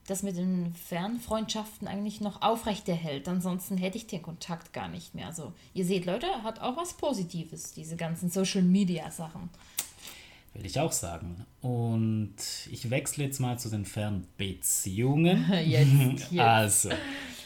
das 0.07 0.23
mit 0.23 0.37
den 0.37 0.75
Fernfreundschaften 0.75 1.87
eigentlich 1.87 2.21
noch 2.21 2.43
aufrechterhält. 2.43 3.29
Ansonsten 3.29 3.77
hätte 3.77 3.99
ich 3.99 4.07
den 4.07 4.23
Kontakt 4.23 4.73
gar 4.73 4.89
nicht 4.89 5.15
mehr. 5.15 5.27
Also 5.27 5.53
ihr 5.75 5.85
seht, 5.85 6.07
Leute, 6.07 6.27
hat 6.43 6.61
auch 6.61 6.77
was 6.77 6.95
Positives, 6.95 7.73
diese 7.73 7.97
ganzen 7.97 8.29
Social 8.29 8.63
Media 8.63 9.11
Sachen. 9.11 9.49
Will 10.55 10.67
ich 10.67 10.79
auch 10.79 10.93
sagen. 10.93 11.47
Und 11.63 12.35
ich 12.71 12.91
wechsle 12.91 13.25
jetzt 13.25 13.41
mal 13.41 13.59
zu 13.59 13.71
den 13.71 13.87
Fernbeziehungen. 13.87 15.51
Jetzt, 15.65 15.91
jetzt. 16.31 16.41
Also, 16.41 16.91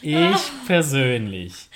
ich 0.01 0.65
persönlich 0.65 1.69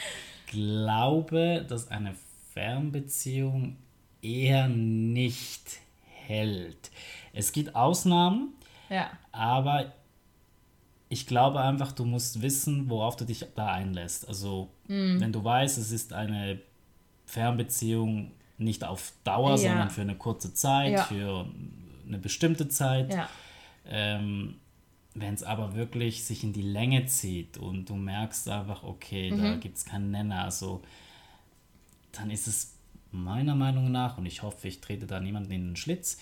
glaube, 0.47 1.65
dass 1.67 1.87
eine 1.87 2.15
Fernbeziehung 2.53 3.77
eher 4.21 4.67
nicht 4.67 5.79
hält. 6.27 6.91
Es 7.33 7.51
gibt 7.51 7.75
Ausnahmen, 7.75 8.53
Ja, 8.89 9.09
aber 9.31 9.93
ich 11.09 11.27
glaube 11.27 11.61
einfach, 11.61 11.91
du 11.93 12.05
musst 12.05 12.41
wissen, 12.41 12.89
worauf 12.89 13.15
du 13.15 13.25
dich 13.25 13.45
da 13.55 13.67
einlässt. 13.73 14.27
Also, 14.27 14.69
Hm. 14.87 15.19
wenn 15.21 15.31
du 15.31 15.43
weißt, 15.43 15.77
es 15.77 15.91
ist 15.91 16.13
eine 16.13 16.59
Fernbeziehung 17.25 18.31
nicht 18.57 18.83
auf 18.83 19.13
Dauer, 19.23 19.51
Ja. 19.51 19.57
sondern 19.57 19.89
für 19.89 20.01
eine 20.01 20.15
kurze 20.15 20.53
Zeit, 20.53 20.91
Ja. 20.91 21.03
für 21.03 21.45
eine 22.07 22.17
bestimmte 22.19 22.67
Zeit. 22.67 23.13
ja. 23.13 23.29
Ähm, 23.87 24.55
wenn 25.15 25.33
es 25.33 25.43
aber 25.43 25.75
wirklich 25.75 26.23
sich 26.23 26.43
in 26.43 26.53
die 26.53 26.61
Länge 26.61 27.05
zieht 27.07 27.57
und 27.57 27.89
du 27.89 27.95
merkst 27.95 28.47
einfach, 28.47 28.83
okay, 28.83 29.29
da 29.31 29.55
Mhm. 29.55 29.59
gibt 29.59 29.77
es 29.77 29.85
keinen 29.85 30.11
Nenner, 30.11 30.43
also 30.43 30.81
dann 32.13 32.29
ist 32.31 32.47
es 32.47 32.73
meiner 33.11 33.55
Meinung 33.55 33.91
nach, 33.91 34.17
und 34.17 34.25
ich 34.25 34.41
hoffe, 34.41 34.67
ich 34.67 34.79
trete 34.81 35.05
da 35.07 35.19
niemanden 35.19 35.51
in 35.51 35.67
den 35.69 35.75
Schlitz, 35.75 36.17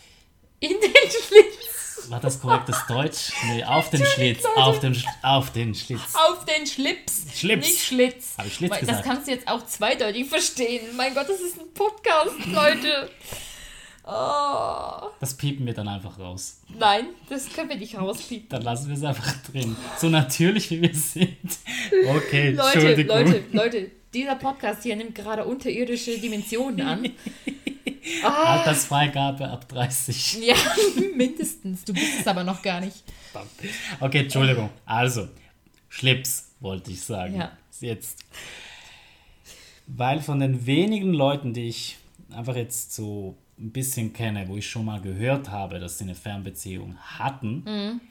In 0.59 0.71
den 0.71 0.91
Schlitz, 0.91 2.09
war 2.09 2.19
das 2.19 2.39
korrektes 2.41 2.77
Deutsch? 2.87 3.31
Nee, 3.47 3.63
auf 3.63 3.89
den 3.91 4.03
Schlitz, 4.05 4.43
auf 4.55 4.79
den, 4.79 4.93
Sch- 4.95 5.05
auf 5.21 5.51
den 5.51 5.75
Schlitz. 5.75 6.15
auf 6.15 6.45
den 6.45 6.65
Schlips. 6.65 7.25
Schlitz. 7.35 7.65
Nicht 7.67 7.83
Schlitz. 7.85 8.33
Hab 8.37 8.45
ich 8.47 8.55
Schlitz 8.55 8.71
Weil 8.71 8.79
Das 8.79 8.87
gesagt? 8.87 9.05
kannst 9.05 9.27
du 9.27 9.31
jetzt 9.31 9.47
auch 9.47 9.65
zweideutig 9.65 10.27
verstehen. 10.27 10.95
Mein 10.97 11.13
Gott, 11.13 11.29
das 11.29 11.39
ist 11.39 11.59
ein 11.59 11.71
Podcast, 11.73 12.45
Leute. 12.47 13.09
Oh. 14.05 15.09
Das 15.19 15.37
piepen 15.37 15.65
wir 15.67 15.73
dann 15.73 15.87
einfach 15.87 16.17
raus. 16.17 16.61
Nein, 16.77 17.07
das 17.29 17.47
können 17.53 17.69
wir 17.69 17.75
nicht 17.77 17.95
rauspiepen. 17.95 18.49
Dann 18.49 18.63
lassen 18.63 18.87
wir 18.87 18.95
es 18.95 19.03
einfach 19.03 19.31
drin. 19.51 19.75
So 19.99 20.09
natürlich, 20.09 20.71
wie 20.71 20.81
wir 20.81 20.95
sind. 20.95 21.37
Okay, 22.07 22.51
Leute. 22.51 23.03
Leute, 23.03 23.43
Leute, 23.51 23.91
dieser 24.13 24.35
Podcast 24.35 24.83
hier 24.83 24.95
nimmt 24.95 25.15
gerade 25.15 25.45
unterirdische 25.45 26.17
Dimensionen 26.19 26.81
an. 26.81 27.09
Ah, 28.23 28.57
Altersfreigabe 28.57 29.47
ab 29.47 29.67
30. 29.67 30.39
ja, 30.41 30.55
mindestens. 31.15 31.83
Du 31.83 31.93
bist 31.93 32.21
es 32.21 32.27
aber 32.27 32.43
noch 32.43 32.61
gar 32.61 32.79
nicht. 32.81 33.03
Okay, 33.99 34.19
Entschuldigung. 34.21 34.69
Also, 34.85 35.27
Schlips 35.89 36.49
wollte 36.59 36.91
ich 36.91 37.01
sagen. 37.01 37.35
Ja. 37.35 37.51
Jetzt. 37.81 38.23
Weil 39.85 40.21
von 40.21 40.39
den 40.39 40.65
wenigen 40.65 41.13
Leuten, 41.13 41.53
die 41.53 41.67
ich 41.67 41.97
einfach 42.33 42.55
jetzt 42.55 42.93
so 42.95 43.35
ein 43.59 43.71
bisschen 43.71 44.13
kenne, 44.13 44.47
wo 44.47 44.55
ich 44.57 44.67
schon 44.67 44.85
mal 44.85 45.01
gehört 45.01 45.49
habe, 45.49 45.79
dass 45.79 45.97
sie 45.97 46.05
eine 46.05 46.15
Fernbeziehung 46.15 46.95
hatten, 46.97 47.63
Mhm. 47.65 48.01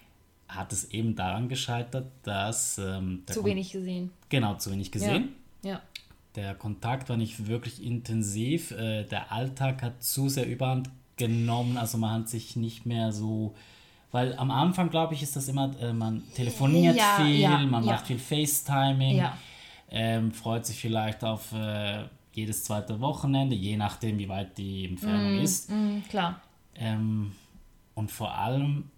hat 0.48 0.72
es 0.72 0.90
eben 0.92 1.16
daran 1.16 1.48
gescheitert, 1.48 2.06
dass 2.22 2.78
ähm, 2.78 3.22
Zu 3.26 3.44
wenig 3.44 3.72
gesehen. 3.72 4.10
Genau, 4.28 4.54
zu 4.56 4.70
wenig 4.70 4.92
gesehen. 4.92 5.34
Ja. 5.62 5.80
Der 6.34 6.54
Kontakt 6.54 7.08
war 7.08 7.16
nicht 7.16 7.46
wirklich 7.46 7.82
intensiv. 7.82 8.70
Äh, 8.70 9.04
der 9.04 9.32
Alltag 9.32 9.82
hat 9.82 10.02
zu 10.02 10.28
sehr 10.28 10.46
überhand 10.46 10.90
genommen. 11.16 11.76
Also 11.76 11.98
man 11.98 12.20
hat 12.20 12.28
sich 12.28 12.56
nicht 12.56 12.86
mehr 12.86 13.12
so. 13.12 13.54
Weil 14.10 14.34
am 14.36 14.50
Anfang, 14.50 14.88
glaube 14.88 15.14
ich, 15.14 15.22
ist 15.22 15.36
das 15.36 15.48
immer, 15.48 15.70
äh, 15.80 15.92
man 15.92 16.22
telefoniert 16.34 16.96
Ja, 16.96 17.16
viel, 17.16 17.40
ja, 17.40 17.58
man 17.58 17.84
ja. 17.84 17.92
macht 17.92 18.06
viel 18.06 18.18
FaceTiming, 18.18 19.22
ähm, 19.90 20.32
freut 20.32 20.64
sich 20.64 20.78
vielleicht 20.80 21.24
auf 21.24 21.52
äh, 21.52 22.04
jedes 22.32 22.64
zweite 22.64 23.00
Wochenende, 23.00 23.54
je 23.54 23.76
nachdem, 23.76 24.18
wie 24.18 24.28
weit 24.28 24.56
die 24.56 24.86
Entfernung 24.86 25.40
ist. 25.40 25.70
Mhm, 25.70 26.04
klar. 26.08 26.40
Ähm, 26.74 27.32
und 27.94 28.10
vor 28.10 28.34
allem, 28.34 28.90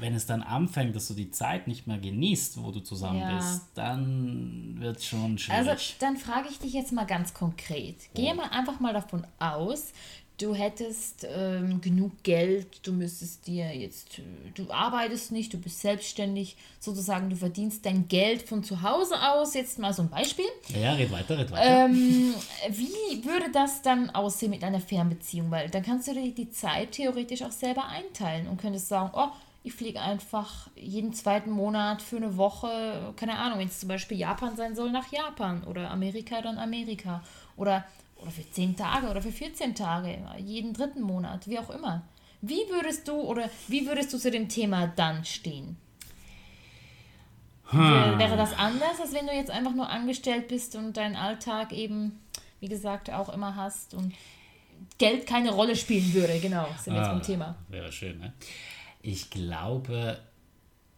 wenn 0.00 0.14
es 0.14 0.26
dann 0.26 0.42
anfängt, 0.42 0.94
dass 0.96 1.08
du 1.08 1.14
die 1.14 1.30
Zeit 1.30 1.68
nicht 1.68 1.86
mehr 1.86 1.98
genießt, 1.98 2.62
wo 2.62 2.70
du 2.70 2.80
zusammen 2.80 3.20
Ja. 3.20 3.36
bist, 3.36 3.62
dann 3.74 4.76
wird 4.78 4.98
es 4.98 5.06
schon 5.06 5.38
schwierig. 5.38 5.68
Also 5.68 5.82
dann 6.00 6.16
frage 6.16 6.48
ich 6.50 6.58
dich 6.58 6.72
jetzt 6.72 6.92
mal 6.92 7.06
ganz 7.06 7.32
konkret. 7.34 7.96
Gehe 8.14 8.32
Oh. 8.32 8.36
mal 8.36 8.48
einfach 8.50 8.80
mal 8.80 8.92
davon 8.92 9.26
aus, 9.38 9.92
du 10.38 10.54
hättest 10.54 11.26
ähm, 11.34 11.80
genug 11.80 12.22
Geld, 12.22 12.86
du 12.86 12.92
müsstest 12.92 13.46
dir 13.46 13.74
jetzt, 13.74 14.20
du 14.54 14.70
arbeitest 14.70 15.32
nicht, 15.32 15.52
du 15.54 15.58
bist 15.58 15.80
selbstständig, 15.80 16.56
sozusagen, 16.78 17.30
du 17.30 17.36
verdienst 17.36 17.86
dein 17.86 18.06
Geld 18.08 18.42
von 18.42 18.62
zu 18.62 18.82
Hause 18.82 19.14
aus, 19.30 19.54
jetzt 19.54 19.78
mal 19.78 19.94
so 19.94 20.02
ein 20.02 20.10
Beispiel. 20.10 20.44
Ja, 20.68 20.78
ja 20.78 20.92
red 20.92 21.10
weiter, 21.10 21.38
red 21.38 21.50
weiter. 21.50 21.86
Ähm, 21.86 22.34
wie 22.68 23.24
würde 23.24 23.50
das 23.50 23.80
dann 23.80 24.10
aussehen 24.10 24.50
mit 24.50 24.62
einer 24.62 24.80
Fernbeziehung? 24.80 25.50
Weil 25.50 25.70
dann 25.70 25.82
kannst 25.82 26.06
du 26.08 26.12
dir 26.12 26.30
die 26.32 26.50
Zeit 26.50 26.92
theoretisch 26.92 27.40
auch 27.40 27.52
selber 27.52 27.86
einteilen 27.86 28.46
und 28.48 28.60
könntest 28.60 28.88
sagen, 28.88 29.10
oh, 29.14 29.28
ich 29.66 29.74
fliege 29.74 30.00
einfach 30.00 30.68
jeden 30.76 31.12
zweiten 31.12 31.50
Monat 31.50 32.00
für 32.00 32.18
eine 32.18 32.36
Woche, 32.36 33.12
keine 33.16 33.36
Ahnung, 33.36 33.58
wenn 33.58 33.66
es 33.66 33.80
zum 33.80 33.88
Beispiel 33.88 34.16
Japan 34.16 34.54
sein 34.54 34.76
soll, 34.76 34.92
nach 34.92 35.10
Japan 35.10 35.64
oder 35.64 35.90
Amerika 35.90 36.40
dann 36.40 36.56
Amerika 36.56 37.20
oder 37.56 37.84
oder 38.14 38.30
für 38.30 38.48
10 38.48 38.76
Tage 38.76 39.08
oder 39.08 39.20
für 39.20 39.32
14 39.32 39.74
Tage, 39.74 40.18
jeden 40.38 40.72
dritten 40.72 41.02
Monat, 41.02 41.48
wie 41.48 41.58
auch 41.58 41.70
immer. 41.70 42.02
Wie 42.40 42.62
würdest 42.70 43.08
du 43.08 43.14
oder 43.14 43.50
wie 43.66 43.86
würdest 43.88 44.12
du 44.12 44.18
zu 44.18 44.30
dem 44.30 44.48
Thema 44.48 44.86
dann 44.86 45.24
stehen? 45.24 45.76
Hm. 47.70 48.18
Wäre 48.20 48.36
das 48.36 48.56
anders, 48.56 49.00
als 49.00 49.12
wenn 49.12 49.26
du 49.26 49.32
jetzt 49.32 49.50
einfach 49.50 49.74
nur 49.74 49.90
angestellt 49.90 50.46
bist 50.46 50.76
und 50.76 50.96
deinen 50.96 51.16
Alltag 51.16 51.72
eben, 51.72 52.20
wie 52.60 52.68
gesagt, 52.68 53.10
auch 53.10 53.30
immer 53.30 53.56
hast 53.56 53.94
und 53.94 54.14
Geld 54.98 55.26
keine 55.26 55.50
Rolle 55.50 55.74
spielen 55.74 56.14
würde? 56.14 56.38
Genau, 56.38 56.68
sind 56.78 56.94
wir 56.94 57.00
ah, 57.00 57.04
jetzt 57.04 57.12
beim 57.12 57.22
Thema. 57.22 57.56
Wäre 57.68 57.90
schön, 57.90 58.20
ne? 58.20 58.32
Ich 59.08 59.30
glaube, 59.30 60.18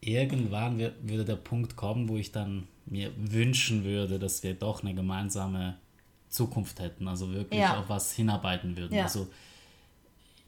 irgendwann 0.00 0.78
wird, 0.78 0.94
würde 1.02 1.26
der 1.26 1.36
Punkt 1.36 1.76
kommen, 1.76 2.08
wo 2.08 2.16
ich 2.16 2.32
dann 2.32 2.66
mir 2.86 3.12
wünschen 3.18 3.84
würde, 3.84 4.18
dass 4.18 4.42
wir 4.42 4.54
doch 4.54 4.82
eine 4.82 4.94
gemeinsame 4.94 5.76
Zukunft 6.30 6.80
hätten, 6.80 7.06
also 7.06 7.30
wirklich 7.34 7.60
ja. 7.60 7.78
auf 7.78 7.90
was 7.90 8.12
hinarbeiten 8.12 8.78
würden. 8.78 8.94
Ja. 8.94 9.02
Also 9.04 9.28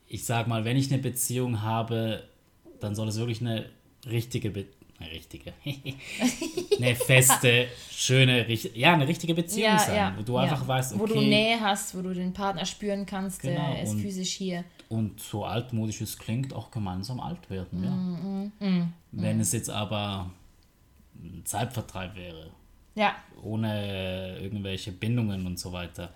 ich 0.08 0.24
sag 0.24 0.48
mal, 0.48 0.64
wenn 0.64 0.78
ich 0.78 0.90
eine 0.90 1.02
Beziehung 1.02 1.60
habe, 1.60 2.24
dann 2.80 2.94
soll 2.94 3.08
es 3.08 3.18
wirklich 3.18 3.42
eine 3.42 3.68
richtige 4.06 4.50
Be 4.50 4.64
eine 4.98 5.10
richtige, 5.10 5.52
eine 6.82 6.96
feste, 6.96 7.68
schöne, 7.90 8.50
ja, 8.52 8.94
eine 8.94 9.06
richtige 9.06 9.34
Beziehung 9.34 9.72
ja, 9.72 9.78
sein, 9.78 9.96
ja, 9.96 10.14
wo 10.16 10.22
du 10.22 10.34
ja. 10.34 10.40
einfach 10.40 10.66
weißt, 10.66 10.94
okay. 10.94 11.00
Wo 11.00 11.06
du 11.06 11.20
Nähe 11.20 11.60
hast, 11.60 11.96
wo 11.96 12.02
du 12.02 12.14
den 12.14 12.32
Partner 12.32 12.64
spüren 12.64 13.06
kannst, 13.06 13.42
genau, 13.42 13.72
der 13.72 13.82
ist 13.82 13.94
physisch 13.94 14.32
hier. 14.32 14.64
Und 14.88 15.20
so 15.20 15.44
altmodisch 15.44 16.00
es 16.00 16.18
klingt, 16.18 16.52
auch 16.52 16.70
gemeinsam 16.70 17.20
alt 17.20 17.48
werden, 17.50 17.84
ja. 17.84 17.90
Mm, 17.90 18.52
mm, 18.58 18.66
mm, 18.66 18.92
Wenn 19.12 19.38
mm. 19.38 19.40
es 19.40 19.52
jetzt 19.52 19.70
aber 19.70 20.30
ein 21.14 21.42
Zeitvertreib 21.44 22.16
wäre, 22.16 22.50
ja. 22.94 23.14
Ohne 23.42 24.38
irgendwelche 24.38 24.92
Bindungen 24.92 25.46
und 25.46 25.58
so 25.58 25.72
weiter. 25.72 26.12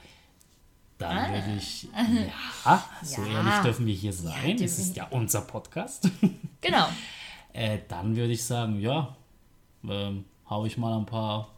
Dann 0.99 1.17
ah. 1.17 1.33
würde 1.33 1.57
ich, 1.57 1.85
ja, 2.65 2.85
so 3.03 3.25
ehrlich 3.25 3.55
dürfen 3.63 3.87
wir 3.87 3.95
hier 3.95 4.13
sein. 4.13 4.57
Es 4.61 4.79
ist 4.79 4.97
ja 4.97 5.07
unser 5.11 5.43
Podcast. 5.43 6.11
Genau. 6.61 6.87
äh, 7.53 7.79
dann 7.89 8.15
würde 8.15 8.33
ich 8.33 8.45
sagen, 8.45 8.81
ja, 8.81 9.17
ähm, 9.89 10.25
hau 10.55 10.67
ich 10.67 10.79
mal 10.79 10.97
ein 10.97 11.07
paar 11.07 11.53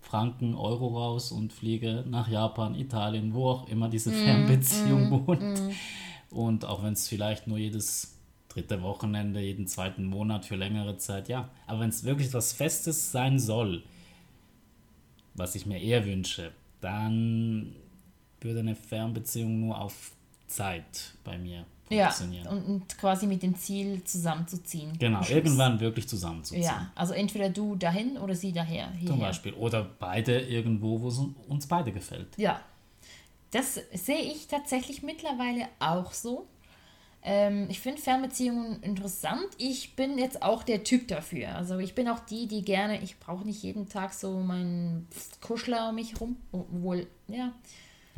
Franken, 0.00 0.54
Euro 0.54 0.86
raus 0.96 1.32
und 1.32 1.52
fliege 1.52 2.04
nach 2.08 2.28
Japan, 2.28 2.76
Italien, 2.76 3.34
wo 3.34 3.48
auch 3.48 3.68
immer 3.68 3.88
diese 3.88 4.10
mm, 4.10 4.14
Fernbeziehung 4.14 5.08
mm, 5.08 5.10
wohnt. 5.10 5.40
Mm. 5.40 5.70
Und 6.30 6.64
auch 6.64 6.84
wenn 6.84 6.92
es 6.92 7.08
vielleicht 7.08 7.48
nur 7.48 7.58
jedes 7.58 8.16
dritte 8.48 8.80
Wochenende, 8.82 9.40
jeden 9.40 9.66
zweiten 9.66 10.04
Monat 10.04 10.46
für 10.46 10.54
längere 10.54 10.96
Zeit, 10.98 11.28
ja. 11.28 11.48
Aber 11.66 11.80
wenn 11.80 11.88
es 11.88 12.04
wirklich 12.04 12.32
was 12.32 12.52
Festes 12.52 13.10
sein 13.10 13.40
soll, 13.40 13.82
was 15.34 15.56
ich 15.56 15.66
mir 15.66 15.80
eher 15.80 16.06
wünsche, 16.06 16.52
dann 16.80 17.74
würde 18.40 18.60
eine 18.60 18.76
Fernbeziehung 18.76 19.58
nur 19.58 19.80
auf 19.80 20.12
Zeit 20.46 21.14
bei 21.24 21.36
mir 21.38 21.64
funktionieren. 21.88 22.44
Ja, 22.44 22.50
und, 22.50 22.64
und 22.64 22.98
quasi 22.98 23.26
mit 23.26 23.42
dem 23.42 23.54
Ziel 23.56 24.02
zusammenzuziehen. 24.04 24.96
Genau, 24.98 25.20
irgendwann 25.28 25.80
wirklich 25.80 26.08
zusammenzuziehen. 26.08 26.64
Ja, 26.64 26.90
also 26.94 27.14
entweder 27.14 27.50
du 27.50 27.76
dahin 27.76 28.16
oder 28.18 28.34
sie 28.34 28.52
daher. 28.52 28.90
Hierher. 28.92 29.08
Zum 29.08 29.18
Beispiel. 29.18 29.54
Oder 29.54 29.84
beide 29.98 30.40
irgendwo, 30.40 31.00
wo 31.00 31.08
es 31.08 31.20
uns 31.48 31.66
beide 31.66 31.92
gefällt. 31.92 32.28
Ja, 32.36 32.60
das 33.50 33.80
sehe 33.92 34.20
ich 34.20 34.46
tatsächlich 34.46 35.02
mittlerweile 35.02 35.68
auch 35.78 36.12
so. 36.12 36.46
Ähm, 37.22 37.66
ich 37.68 37.80
finde 37.80 38.00
Fernbeziehungen 38.00 38.80
interessant. 38.82 39.48
Ich 39.58 39.96
bin 39.96 40.18
jetzt 40.18 40.42
auch 40.42 40.62
der 40.62 40.84
Typ 40.84 41.08
dafür. 41.08 41.54
Also 41.56 41.78
ich 41.78 41.94
bin 41.94 42.08
auch 42.08 42.20
die, 42.20 42.46
die 42.46 42.62
gerne, 42.62 43.02
ich 43.02 43.18
brauche 43.18 43.44
nicht 43.44 43.62
jeden 43.62 43.88
Tag 43.88 44.12
so 44.12 44.38
meinen 44.38 45.08
Kuschler 45.40 45.88
um 45.88 45.96
mich 45.96 46.20
rum. 46.20 46.36
Obwohl, 46.52 47.06
ja. 47.26 47.52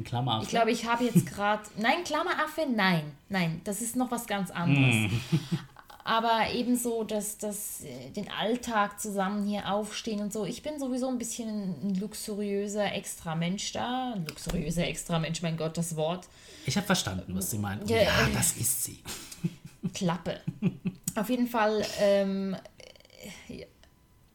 Ein 0.01 0.05
Klammeraffe? 0.05 0.45
Ich 0.45 0.51
glaube, 0.51 0.71
ich 0.71 0.87
habe 0.87 1.05
jetzt 1.05 1.27
gerade. 1.27 1.63
Nein, 1.77 2.05
Klammeraffe, 2.05 2.67
nein. 2.67 3.03
Nein, 3.29 3.61
das 3.65 3.83
ist 3.83 3.97
noch 3.97 4.11
was 4.11 4.27
ganz 4.27 4.51
anderes. 4.51 5.11
Mm. 5.11 5.21
aber 6.05 6.53
ebenso, 6.55 7.05
dass 7.05 7.37
das 7.37 7.83
äh, 7.83 8.11
den 8.11 8.31
Alltag 8.31 8.99
zusammen 8.99 9.47
hier 9.47 9.71
aufstehen 9.71 10.21
und 10.21 10.33
so. 10.33 10.47
Ich 10.47 10.63
bin 10.63 10.79
sowieso 10.79 11.09
ein 11.09 11.19
bisschen 11.19 11.49
ein 11.83 11.95
luxuriöser 11.97 12.95
Extramensch 12.95 13.73
da. 13.73 14.15
Ein 14.15 14.27
luxuriöser 14.27 14.87
Extramensch, 14.87 15.43
mein 15.43 15.59
Gott, 15.59 15.77
das 15.77 15.95
Wort. 15.97 16.27
Ich 16.65 16.77
habe 16.77 16.87
verstanden, 16.87 17.35
was 17.37 17.51
sie 17.51 17.59
meint. 17.59 17.89
Ja, 17.91 17.99
ja 17.99 18.03
äh, 18.03 18.33
das 18.33 18.53
ist 18.53 18.85
sie. 18.85 18.99
Klappe. 19.95 20.41
Auf 21.15 21.29
jeden 21.29 21.47
Fall, 21.47 21.85
ähm, 22.01 22.57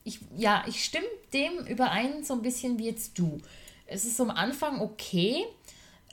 ich, 0.03 0.19
ja, 0.37 0.63
ich 0.67 0.85
stimme 0.85 1.07
dem 1.33 1.65
überein, 1.65 2.23
so 2.23 2.33
ein 2.33 2.43
bisschen 2.43 2.77
wie 2.77 2.85
jetzt 2.85 3.17
du. 3.17 3.41
Es 3.85 4.05
ist 4.05 4.19
am 4.19 4.31
Anfang 4.31 4.81
okay. 4.81 5.45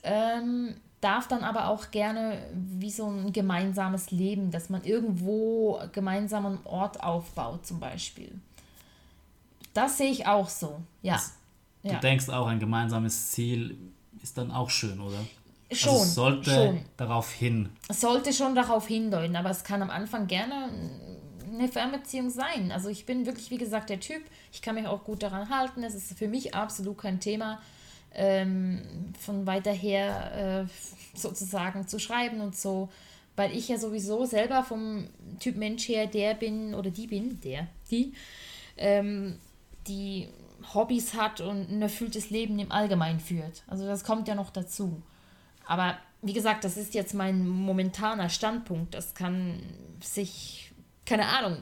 Ähm, 0.03 0.75
darf 1.03 1.27
dann 1.27 1.43
aber 1.43 1.67
auch 1.67 1.91
gerne 1.91 2.45
wie 2.53 2.89
so 2.89 3.09
ein 3.09 3.33
gemeinsames 3.33 4.11
Leben, 4.11 4.51
dass 4.51 4.69
man 4.69 4.83
irgendwo 4.83 5.81
gemeinsam 5.91 6.45
einen 6.45 6.59
Ort 6.63 7.03
aufbaut, 7.03 7.65
zum 7.65 7.79
Beispiel. 7.79 8.31
Das 9.73 9.97
sehe 9.97 10.11
ich 10.11 10.27
auch 10.27 10.49
so, 10.49 10.79
ja. 11.01 11.21
Du 11.81 11.89
ja. 11.89 11.99
denkst 11.99 12.29
auch, 12.29 12.47
ein 12.47 12.59
gemeinsames 12.59 13.31
Ziel 13.31 13.77
ist 14.21 14.37
dann 14.37 14.51
auch 14.51 14.69
schön, 14.69 14.99
oder? 15.01 15.17
Schon. 15.71 15.91
Also 15.91 16.03
es 16.03 16.15
sollte 16.15 16.51
schon. 16.51 16.85
darauf 16.95 17.31
hin. 17.31 17.69
Es 17.89 17.99
sollte 17.99 18.31
schon 18.31 18.55
darauf 18.55 18.87
hindeuten, 18.87 19.35
aber 19.35 19.49
es 19.49 19.63
kann 19.63 19.81
am 19.81 19.89
Anfang 19.89 20.27
gerne 20.27 20.69
eine 21.53 21.67
Fernbeziehung 21.67 22.29
sein. 22.29 22.71
Also 22.71 22.89
ich 22.89 23.05
bin 23.05 23.25
wirklich, 23.25 23.51
wie 23.51 23.57
gesagt, 23.57 23.89
der 23.89 23.99
Typ. 23.99 24.23
Ich 24.51 24.61
kann 24.61 24.75
mich 24.75 24.87
auch 24.87 25.03
gut 25.03 25.23
daran 25.23 25.49
halten. 25.49 25.83
Es 25.83 25.95
ist 25.95 26.17
für 26.17 26.27
mich 26.27 26.55
absolut 26.55 26.97
kein 26.97 27.19
Thema 27.19 27.61
ähm, 28.13 29.13
von 29.19 29.45
weiter 29.45 29.71
her 29.71 30.67
äh, 30.67 31.17
sozusagen 31.17 31.87
zu 31.87 31.99
schreiben 31.99 32.41
und 32.41 32.55
so, 32.55 32.89
weil 33.35 33.55
ich 33.55 33.69
ja 33.69 33.77
sowieso 33.77 34.25
selber 34.25 34.63
vom 34.63 35.07
Typ 35.39 35.55
Mensch 35.57 35.87
her 35.87 36.07
der 36.07 36.35
bin 36.35 36.75
oder 36.75 36.91
die 36.91 37.07
bin, 37.07 37.39
der, 37.41 37.67
die, 37.89 38.13
ähm, 38.77 39.39
die 39.87 40.29
Hobbys 40.73 41.13
hat 41.13 41.41
und 41.41 41.69
ein 41.69 41.81
erfülltes 41.81 42.29
Leben 42.29 42.59
im 42.59 42.71
Allgemeinen 42.71 43.19
führt. 43.19 43.63
Also 43.67 43.85
das 43.85 44.03
kommt 44.03 44.27
ja 44.27 44.35
noch 44.35 44.49
dazu. 44.49 45.01
Aber 45.65 45.97
wie 46.21 46.33
gesagt, 46.33 46.63
das 46.63 46.77
ist 46.77 46.93
jetzt 46.93 47.13
mein 47.13 47.47
momentaner 47.47 48.29
Standpunkt. 48.29 48.93
Das 48.93 49.13
kann 49.13 49.61
sich, 50.01 50.62
keine 51.05 51.27
Ahnung, 51.27 51.57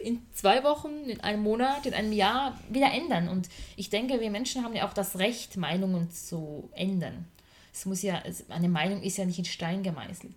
in 0.00 0.20
zwei 0.32 0.62
Wochen, 0.64 1.08
in 1.08 1.20
einem 1.20 1.42
Monat, 1.42 1.86
in 1.86 1.94
einem 1.94 2.12
Jahr 2.12 2.58
wieder 2.68 2.92
ändern. 2.92 3.28
Und 3.28 3.48
ich 3.76 3.90
denke, 3.90 4.20
wir 4.20 4.30
Menschen 4.30 4.62
haben 4.62 4.74
ja 4.74 4.86
auch 4.86 4.92
das 4.92 5.18
Recht, 5.18 5.56
Meinungen 5.56 6.10
zu 6.10 6.68
ändern. 6.74 7.26
Es 7.72 7.86
muss 7.86 8.02
ja, 8.02 8.22
eine 8.48 8.68
Meinung 8.68 9.02
ist 9.02 9.16
ja 9.16 9.24
nicht 9.24 9.38
in 9.38 9.44
Stein 9.44 9.82
gemeißelt. 9.82 10.34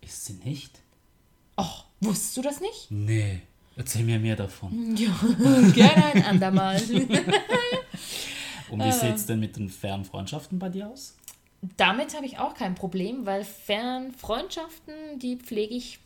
Ist 0.00 0.24
sie 0.24 0.34
nicht? 0.44 0.80
Ach, 1.56 1.84
wusstest 2.00 2.36
du 2.36 2.42
das 2.42 2.60
nicht? 2.60 2.90
Nee. 2.90 3.42
Erzähl 3.76 4.04
mir 4.04 4.18
mehr 4.18 4.36
davon. 4.36 4.96
Ja, 4.96 5.12
gerne 5.72 6.04
ein 6.06 6.24
andermal. 6.24 6.80
Und 8.70 8.82
wie 8.82 8.92
sieht 8.92 9.14
es 9.14 9.26
denn 9.26 9.38
mit 9.38 9.56
den 9.56 9.68
Fernfreundschaften 9.68 10.58
bei 10.58 10.70
dir 10.70 10.88
aus? 10.88 11.14
Damit 11.76 12.16
habe 12.16 12.26
ich 12.26 12.38
auch 12.38 12.54
kein 12.54 12.74
Problem, 12.74 13.26
weil 13.26 13.44
Fernfreundschaften, 13.44 15.18
die 15.18 15.36
pflege 15.36 15.74
ich 15.74 15.98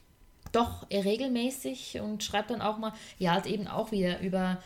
doch 0.52 0.88
regelmäßig 0.90 2.00
und 2.00 2.22
schreibe 2.22 2.48
dann 2.48 2.62
auch 2.62 2.78
mal, 2.78 2.92
ja, 3.18 3.32
halt 3.32 3.46
eben 3.46 3.66
auch 3.66 3.92
wieder 3.92 4.20
über 4.20 4.58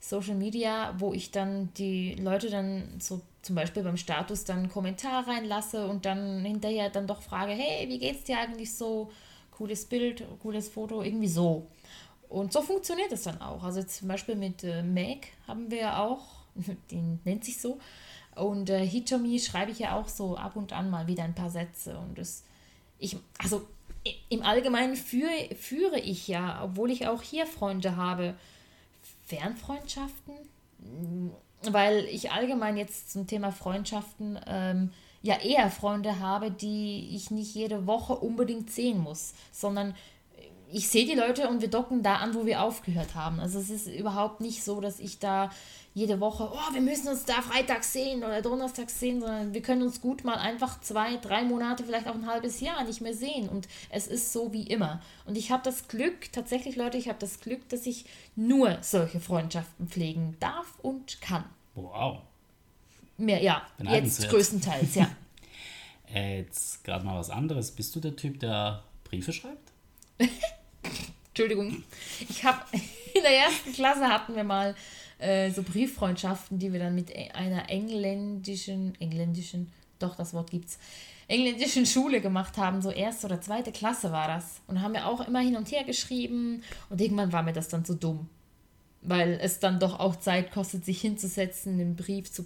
Social 0.00 0.34
Media, 0.34 0.94
wo 0.98 1.12
ich 1.12 1.30
dann 1.30 1.72
die 1.74 2.14
Leute 2.14 2.50
dann 2.50 2.96
so 2.98 3.20
zum 3.42 3.56
Beispiel 3.56 3.82
beim 3.82 3.96
Status 3.96 4.44
dann 4.44 4.58
einen 4.58 4.68
Kommentar 4.70 5.26
reinlasse 5.26 5.86
und 5.86 6.06
dann 6.06 6.44
hinterher 6.44 6.90
dann 6.90 7.06
doch 7.06 7.22
frage, 7.22 7.52
hey, 7.52 7.88
wie 7.88 7.98
geht's 7.98 8.24
dir 8.24 8.38
eigentlich 8.38 8.74
so? 8.74 9.10
Cooles 9.52 9.84
Bild, 9.84 10.24
cooles 10.40 10.68
Foto, 10.68 11.02
irgendwie 11.02 11.28
so. 11.28 11.66
Und 12.28 12.52
so 12.52 12.62
funktioniert 12.62 13.12
es 13.12 13.22
dann 13.22 13.40
auch. 13.40 13.62
Also 13.62 13.82
zum 13.82 14.08
Beispiel 14.08 14.36
mit 14.36 14.64
äh, 14.64 14.82
Meg 14.82 15.28
haben 15.46 15.70
wir 15.70 15.78
ja 15.78 16.02
auch, 16.02 16.22
den 16.90 17.20
nennt 17.24 17.44
sich 17.44 17.60
so. 17.60 17.78
Und 18.34 18.70
äh, 18.70 18.86
Hitomi 18.86 19.38
schreibe 19.38 19.70
ich 19.70 19.80
ja 19.80 19.96
auch 19.96 20.08
so 20.08 20.36
ab 20.36 20.56
und 20.56 20.72
an 20.72 20.90
mal 20.90 21.06
wieder 21.06 21.24
ein 21.24 21.34
paar 21.34 21.50
Sätze. 21.50 21.98
Und 21.98 22.18
das, 22.18 22.44
ich, 23.02 23.16
also 23.38 23.66
im 24.28 24.42
Allgemeinen 24.42 24.96
führe, 24.96 25.54
führe 25.56 25.98
ich 25.98 26.28
ja, 26.28 26.62
obwohl 26.64 26.90
ich 26.90 27.06
auch 27.08 27.22
hier 27.22 27.46
Freunde 27.46 27.96
habe, 27.96 28.34
Fernfreundschaften, 29.26 30.34
weil 31.70 32.04
ich 32.06 32.32
allgemein 32.32 32.76
jetzt 32.76 33.12
zum 33.12 33.26
Thema 33.26 33.50
Freundschaften 33.52 34.38
ähm, 34.46 34.92
ja 35.20 35.38
eher 35.40 35.70
Freunde 35.70 36.18
habe, 36.18 36.50
die 36.50 37.14
ich 37.14 37.30
nicht 37.30 37.54
jede 37.54 37.86
Woche 37.86 38.14
unbedingt 38.14 38.70
sehen 38.70 38.98
muss, 38.98 39.34
sondern 39.52 39.94
ich 40.72 40.88
sehe 40.88 41.06
die 41.06 41.14
Leute 41.14 41.48
und 41.48 41.60
wir 41.60 41.68
docken 41.68 42.02
da 42.02 42.16
an, 42.16 42.34
wo 42.34 42.46
wir 42.46 42.62
aufgehört 42.62 43.14
haben. 43.14 43.40
Also 43.40 43.58
es 43.58 43.70
ist 43.70 43.86
überhaupt 43.86 44.40
nicht 44.40 44.64
so, 44.64 44.80
dass 44.80 44.98
ich 45.00 45.18
da 45.18 45.50
jede 45.94 46.20
Woche, 46.20 46.50
oh, 46.50 46.74
wir 46.74 46.80
müssen 46.80 47.08
uns 47.08 47.24
da 47.24 47.42
freitags 47.42 47.92
sehen 47.92 48.24
oder 48.24 48.40
donnerstags 48.40 48.98
sehen, 48.98 49.20
sondern 49.20 49.52
wir 49.52 49.60
können 49.60 49.82
uns 49.82 50.00
gut 50.00 50.24
mal 50.24 50.36
einfach 50.36 50.80
zwei, 50.80 51.16
drei 51.16 51.44
Monate, 51.44 51.84
vielleicht 51.84 52.08
auch 52.08 52.14
ein 52.14 52.26
halbes 52.26 52.60
Jahr 52.60 52.82
nicht 52.84 53.02
mehr 53.02 53.14
sehen. 53.14 53.48
Und 53.48 53.68
es 53.90 54.06
ist 54.06 54.32
so 54.32 54.52
wie 54.52 54.66
immer. 54.66 55.02
Und 55.26 55.36
ich 55.36 55.50
habe 55.50 55.62
das 55.62 55.88
Glück, 55.88 56.32
tatsächlich 56.32 56.76
Leute, 56.76 56.96
ich 56.96 57.08
habe 57.08 57.18
das 57.18 57.40
Glück, 57.40 57.68
dass 57.68 57.86
ich 57.86 58.06
nur 58.34 58.78
solche 58.80 59.20
Freundschaften 59.20 59.88
pflegen 59.88 60.36
darf 60.40 60.78
und 60.80 61.20
kann. 61.20 61.44
Wow. 61.74 62.18
Mehr, 63.18 63.42
ja, 63.42 63.62
jetzt 63.82 64.28
größtenteils, 64.28 64.94
ja. 64.94 65.08
jetzt 66.14 66.84
gerade 66.84 67.04
mal 67.04 67.18
was 67.18 67.30
anderes. 67.30 67.70
Bist 67.70 67.94
du 67.94 68.00
der 68.00 68.16
Typ, 68.16 68.40
der 68.40 68.82
Briefe 69.04 69.32
schreibt? 69.32 69.72
Entschuldigung. 71.32 71.82
Ich 72.28 72.44
habe 72.44 72.60
in 73.14 73.22
der 73.22 73.38
ersten 73.38 73.72
Klasse 73.72 74.06
hatten 74.06 74.36
wir 74.36 74.44
mal 74.44 74.74
äh, 75.18 75.50
so 75.50 75.62
Brieffreundschaften, 75.62 76.58
die 76.58 76.72
wir 76.72 76.80
dann 76.80 76.94
mit 76.94 77.10
e-, 77.10 77.30
einer 77.30 77.70
engländischen, 77.70 79.00
engländischen, 79.00 79.72
doch 79.98 80.14
das 80.14 80.34
Wort 80.34 80.50
gibt's, 80.50 80.78
engländischen 81.28 81.86
Schule 81.86 82.20
gemacht 82.20 82.58
haben, 82.58 82.82
so 82.82 82.90
erste 82.90 83.26
oder 83.26 83.40
zweite 83.40 83.72
Klasse 83.72 84.12
war 84.12 84.28
das. 84.28 84.60
Und 84.66 84.82
haben 84.82 84.92
wir 84.92 85.06
auch 85.06 85.26
immer 85.26 85.40
hin 85.40 85.56
und 85.56 85.70
her 85.72 85.84
geschrieben 85.84 86.62
und 86.90 87.00
irgendwann 87.00 87.32
war 87.32 87.42
mir 87.42 87.54
das 87.54 87.68
dann 87.68 87.86
zu 87.86 87.94
dumm. 87.94 88.28
Weil 89.00 89.38
es 89.40 89.58
dann 89.58 89.80
doch 89.80 89.98
auch 89.98 90.16
Zeit 90.16 90.52
kostet, 90.52 90.84
sich 90.84 91.00
hinzusetzen, 91.00 91.78
den 91.78 91.96
Brief 91.96 92.30
zu, 92.30 92.44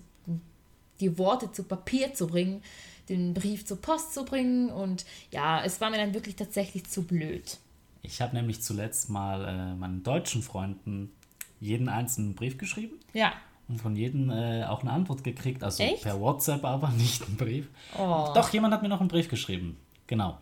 die 1.01 1.19
Worte 1.19 1.51
zu 1.51 1.65
Papier 1.65 2.15
zu 2.15 2.29
bringen, 2.29 2.63
den 3.09 3.35
Brief 3.35 3.67
zur 3.67 3.81
Post 3.81 4.15
zu 4.15 4.25
bringen 4.25 4.71
und 4.71 5.05
ja, 5.33 5.65
es 5.65 5.81
war 5.81 5.91
mir 5.91 5.99
dann 5.99 6.15
wirklich 6.15 6.37
tatsächlich 6.37 6.85
zu 6.85 7.03
blöd. 7.03 7.59
Ich 8.07 8.21
habe 8.23 8.35
nämlich 8.35 8.63
zuletzt 8.63 9.11
mal 9.11 9.45
äh, 9.45 9.75
meinen 9.75 10.03
deutschen 10.03 10.43
Freunden 10.43 11.13
jeden 11.61 11.89
einzelnen 11.89 12.35
Brief 12.35 12.59
geschrieben. 12.59 13.01
Ja. 13.13 13.33
Und 13.69 13.81
von 13.81 13.97
jedem 13.97 14.31
äh, 14.31 14.65
auch 14.65 14.83
eine 14.83 14.93
Antwort 14.93 15.25
gekriegt. 15.25 15.65
Also 15.65 15.83
Echt? 15.83 16.03
per 16.03 16.21
WhatsApp, 16.21 16.65
aber 16.65 16.89
nicht 16.97 17.27
einen 17.27 17.37
Brief. 17.37 17.69
Oh. 17.99 18.31
Doch, 18.35 18.53
jemand 18.53 18.73
hat 18.75 18.83
mir 18.83 18.89
noch 18.89 19.01
einen 19.01 19.09
Brief 19.09 19.29
geschrieben. 19.29 19.77
Genau. 20.07 20.39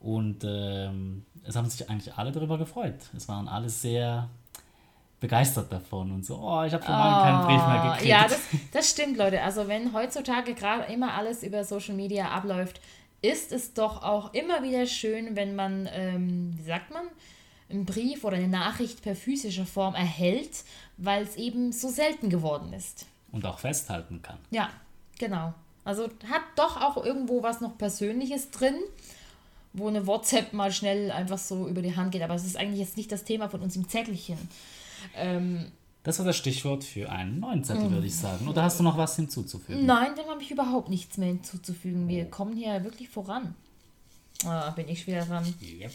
Und 0.00 0.44
ähm, 0.44 1.24
es 1.44 1.56
haben 1.56 1.68
sich 1.68 1.88
eigentlich 1.88 2.14
alle 2.14 2.32
darüber 2.32 2.58
gefreut. 2.58 2.96
Es 3.16 3.28
waren 3.28 3.48
alle 3.48 3.68
sehr 3.70 4.28
begeistert 5.18 5.72
davon 5.72 6.12
und 6.12 6.26
so, 6.26 6.36
oh, 6.36 6.62
ich 6.64 6.74
habe 6.74 6.84
schon 6.84 6.92
lange 6.92 7.16
oh, 7.16 7.22
keinen 7.22 7.46
Brief 7.46 7.66
mehr 7.66 7.82
gekriegt. 7.90 8.06
Ja, 8.06 8.22
das, 8.24 8.40
das 8.72 8.90
stimmt, 8.90 9.16
Leute. 9.16 9.40
Also 9.42 9.66
wenn 9.66 9.94
heutzutage 9.94 10.54
gerade 10.54 10.92
immer 10.92 11.14
alles 11.14 11.42
über 11.42 11.64
Social 11.64 11.94
Media 11.94 12.28
abläuft, 12.28 12.80
ist 13.22 13.52
es 13.52 13.74
doch 13.74 14.02
auch 14.02 14.32
immer 14.34 14.62
wieder 14.62 14.86
schön, 14.86 15.36
wenn 15.36 15.56
man, 15.56 15.88
ähm, 15.92 16.54
wie 16.56 16.64
sagt 16.64 16.92
man, 16.92 17.06
einen 17.68 17.84
Brief 17.84 18.24
oder 18.24 18.36
eine 18.36 18.48
Nachricht 18.48 19.02
per 19.02 19.16
physischer 19.16 19.66
Form 19.66 19.94
erhält, 19.94 20.64
weil 20.96 21.22
es 21.22 21.36
eben 21.36 21.72
so 21.72 21.88
selten 21.88 22.30
geworden 22.30 22.72
ist. 22.72 23.06
Und 23.32 23.44
auch 23.44 23.58
festhalten 23.58 24.22
kann. 24.22 24.38
Ja, 24.50 24.70
genau. 25.18 25.52
Also 25.84 26.04
hat 26.28 26.42
doch 26.56 26.80
auch 26.80 27.04
irgendwo 27.04 27.42
was 27.42 27.60
noch 27.60 27.76
Persönliches 27.76 28.50
drin, 28.50 28.76
wo 29.72 29.88
eine 29.88 30.06
WhatsApp 30.06 30.52
mal 30.52 30.72
schnell 30.72 31.10
einfach 31.10 31.38
so 31.38 31.68
über 31.68 31.82
die 31.82 31.96
Hand 31.96 32.12
geht. 32.12 32.22
Aber 32.22 32.34
es 32.34 32.44
ist 32.44 32.56
eigentlich 32.56 32.80
jetzt 32.80 32.96
nicht 32.96 33.12
das 33.12 33.24
Thema 33.24 33.48
von 33.48 33.60
uns 33.60 33.76
im 33.76 33.88
Zettelchen. 33.88 34.38
Ähm, 35.14 35.70
das 36.06 36.20
war 36.20 36.26
das 36.26 36.36
Stichwort 36.36 36.84
für 36.84 37.10
einen 37.10 37.40
neuen 37.40 37.64
Zettel, 37.64 37.90
würde 37.90 38.06
ich 38.06 38.14
sagen. 38.14 38.46
Oder 38.46 38.62
hast 38.62 38.78
du 38.78 38.84
noch 38.84 38.96
was 38.96 39.16
hinzuzufügen? 39.16 39.86
Nein, 39.86 40.14
dem 40.14 40.26
habe 40.26 40.40
ich 40.40 40.52
überhaupt 40.52 40.88
nichts 40.88 41.16
mehr 41.16 41.26
hinzuzufügen. 41.26 42.06
Wir 42.06 42.26
kommen 42.26 42.56
hier 42.56 42.84
wirklich 42.84 43.08
voran. 43.08 43.56
Ah, 44.44 44.70
bin 44.70 44.88
ich 44.88 45.04
wieder 45.08 45.24
dran. 45.24 45.52
Yep. 45.60 45.90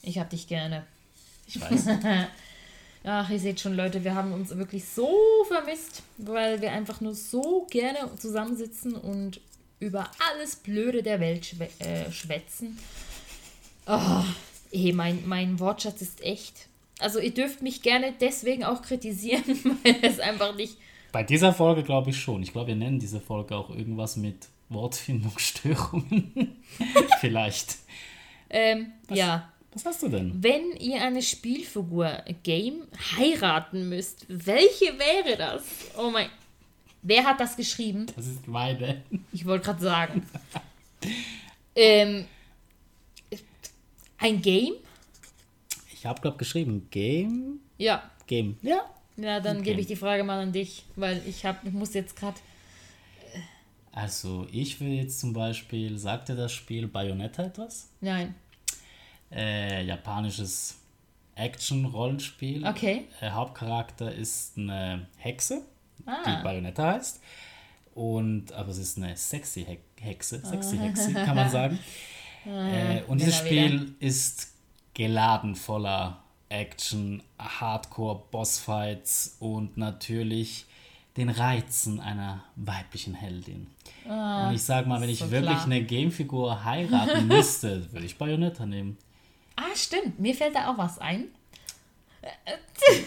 Ich 0.00 0.18
hab 0.18 0.30
dich 0.30 0.48
gerne. 0.48 0.86
Ich 1.46 1.60
weiß. 1.60 1.88
Ach, 3.04 3.28
ihr 3.28 3.38
seht 3.38 3.60
schon, 3.60 3.76
Leute, 3.76 4.02
wir 4.02 4.14
haben 4.14 4.32
uns 4.32 4.48
wirklich 4.56 4.86
so 4.86 5.14
vermisst, 5.46 6.02
weil 6.16 6.62
wir 6.62 6.72
einfach 6.72 7.02
nur 7.02 7.14
so 7.14 7.66
gerne 7.68 8.16
zusammensitzen 8.16 8.94
und 8.94 9.42
über 9.78 10.10
alles 10.32 10.56
Blöde 10.56 11.02
der 11.02 11.20
Welt 11.20 11.44
schwä 11.44 11.68
äh, 11.80 12.10
schwätzen. 12.10 12.78
Oh, 13.86 14.24
ey, 14.70 14.94
mein, 14.94 15.28
mein 15.28 15.60
Wortschatz 15.60 16.00
ist 16.00 16.22
echt. 16.22 16.66
Also 16.98 17.18
ihr 17.18 17.34
dürft 17.34 17.62
mich 17.62 17.82
gerne 17.82 18.14
deswegen 18.20 18.64
auch 18.64 18.82
kritisieren, 18.82 19.44
weil 19.82 19.96
es 20.02 20.20
einfach 20.20 20.54
nicht... 20.54 20.76
Bei 21.12 21.22
dieser 21.22 21.52
Folge 21.52 21.82
glaube 21.82 22.10
ich 22.10 22.20
schon. 22.20 22.42
Ich 22.42 22.52
glaube, 22.52 22.68
wir 22.68 22.76
nennen 22.76 22.98
diese 22.98 23.20
Folge 23.20 23.56
auch 23.56 23.70
irgendwas 23.70 24.16
mit 24.16 24.48
Wortfindungsstörungen. 24.68 26.56
Vielleicht. 27.20 27.76
Ähm, 28.50 28.92
ja. 29.10 29.50
Was 29.72 29.84
hast 29.86 30.02
du 30.04 30.08
denn? 30.08 30.32
Wenn 30.40 30.72
ihr 30.78 31.02
eine 31.02 31.20
Spielfigur 31.20 32.22
Game 32.44 32.86
heiraten 33.18 33.88
müsst, 33.88 34.24
welche 34.28 34.98
wäre 34.98 35.36
das? 35.36 35.64
Oh 35.96 36.10
mein. 36.10 36.28
Wer 37.02 37.24
hat 37.24 37.40
das 37.40 37.56
geschrieben? 37.56 38.06
Das 38.16 38.26
ist 38.26 38.46
meine. 38.46 39.02
Ich 39.32 39.44
wollte 39.44 39.66
gerade 39.66 39.82
sagen. 39.82 40.26
ähm, 41.74 42.24
ein 44.18 44.40
Game? 44.40 44.74
Ich 46.04 46.08
habe, 46.08 46.20
glaube 46.20 46.36
geschrieben. 46.36 46.86
Game? 46.90 47.60
Ja. 47.78 48.10
Game. 48.26 48.58
Ja. 48.60 48.84
Ja, 49.16 49.40
dann 49.40 49.62
gebe 49.62 49.80
ich 49.80 49.86
die 49.86 49.96
Frage 49.96 50.22
mal 50.22 50.40
an 50.40 50.52
dich, 50.52 50.84
weil 50.96 51.22
ich, 51.26 51.46
hab, 51.46 51.64
ich 51.64 51.72
muss 51.72 51.94
jetzt 51.94 52.14
gerade. 52.14 52.36
Äh 53.32 53.38
also, 53.92 54.46
ich 54.52 54.80
will 54.80 54.92
jetzt 54.92 55.20
zum 55.20 55.32
Beispiel, 55.32 55.96
sagt 55.96 56.28
dir 56.28 56.34
das 56.34 56.52
Spiel 56.52 56.88
Bayonetta 56.88 57.44
etwas? 57.44 57.88
Nein 58.00 58.34
äh, 59.34 59.84
japanisches 59.84 60.76
Action-Rollenspiel. 61.34 62.66
Okay. 62.66 63.08
Der 63.20 63.34
Hauptcharakter 63.34 64.12
ist 64.12 64.56
eine 64.56 65.06
Hexe, 65.16 65.62
ah. 66.06 66.22
die 66.26 66.42
Bayonetta 66.42 66.94
heißt. 66.94 67.20
Und, 67.94 68.52
aber 68.52 68.70
es 68.70 68.78
ist 68.78 68.98
eine 68.98 69.16
sexy 69.16 69.66
Hexe, 70.00 70.40
sexy 70.44 70.78
Hexe, 70.78 71.12
kann 71.12 71.36
man 71.36 71.50
sagen. 71.50 71.78
Ah, 72.46 72.96
äh, 72.96 73.02
und 73.06 73.22
dieses 73.22 73.38
Spiel 73.38 73.94
ist 74.00 74.52
geladen 74.94 75.54
voller 75.56 76.22
Action, 76.48 77.22
Hardcore-Bossfights 77.38 79.36
und 79.40 79.76
natürlich 79.76 80.66
den 81.16 81.28
Reizen 81.28 82.00
einer 82.00 82.44
weiblichen 82.56 83.14
Heldin. 83.14 83.68
Ah, 84.08 84.48
und 84.48 84.54
ich 84.54 84.62
sag 84.62 84.86
mal, 84.86 85.00
wenn 85.00 85.08
ich 85.08 85.20
so 85.20 85.30
wirklich 85.30 85.52
klar. 85.52 85.64
eine 85.64 85.84
Gamefigur 85.84 86.64
heiraten 86.64 87.26
müsste, 87.28 87.92
würde 87.92 88.06
ich 88.06 88.18
Bayonetta 88.18 88.66
nehmen. 88.66 88.98
Ah, 89.56 89.74
stimmt. 89.74 90.18
Mir 90.18 90.34
fällt 90.34 90.56
da 90.56 90.72
auch 90.72 90.78
was 90.78 90.98
ein. 90.98 91.26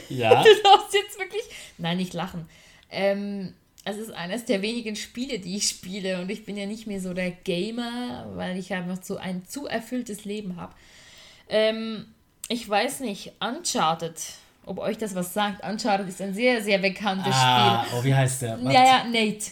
Ja. 0.09 0.29
du 0.43 0.49
darfst 0.63 0.93
jetzt 0.93 1.19
wirklich. 1.19 1.43
Nein, 1.77 1.97
nicht 1.97 2.13
lachen. 2.13 2.47
Ähm, 2.89 3.53
es 3.83 3.97
ist 3.97 4.11
eines 4.11 4.45
der 4.45 4.61
wenigen 4.61 4.95
Spiele, 4.95 5.39
die 5.39 5.57
ich 5.57 5.67
spiele. 5.67 6.21
Und 6.21 6.29
ich 6.29 6.45
bin 6.45 6.55
ja 6.55 6.65
nicht 6.65 6.87
mehr 6.87 7.01
so 7.01 7.13
der 7.13 7.31
Gamer, 7.31 8.29
weil 8.35 8.57
ich 8.57 8.73
einfach 8.73 9.01
so 9.03 9.17
ein 9.17 9.45
zu 9.45 9.67
erfülltes 9.67 10.25
Leben 10.25 10.55
habe. 10.55 10.73
Ähm, 11.49 12.05
ich 12.49 12.67
weiß 12.67 13.01
nicht, 13.01 13.33
Uncharted. 13.39 14.15
Ob 14.65 14.79
euch 14.79 14.97
das 14.97 15.15
was 15.15 15.33
sagt. 15.33 15.63
Uncharted 15.65 16.09
ist 16.09 16.21
ein 16.21 16.33
sehr, 16.33 16.61
sehr 16.61 16.77
bekanntes 16.77 17.33
ah, 17.35 17.83
Spiel. 17.85 17.99
Oh, 17.99 18.03
wie 18.03 18.13
heißt 18.13 18.41
der? 18.41 18.63
Was? 18.63 18.73
Ja, 18.73 18.83
ja, 18.83 19.03
Nate. 19.05 19.51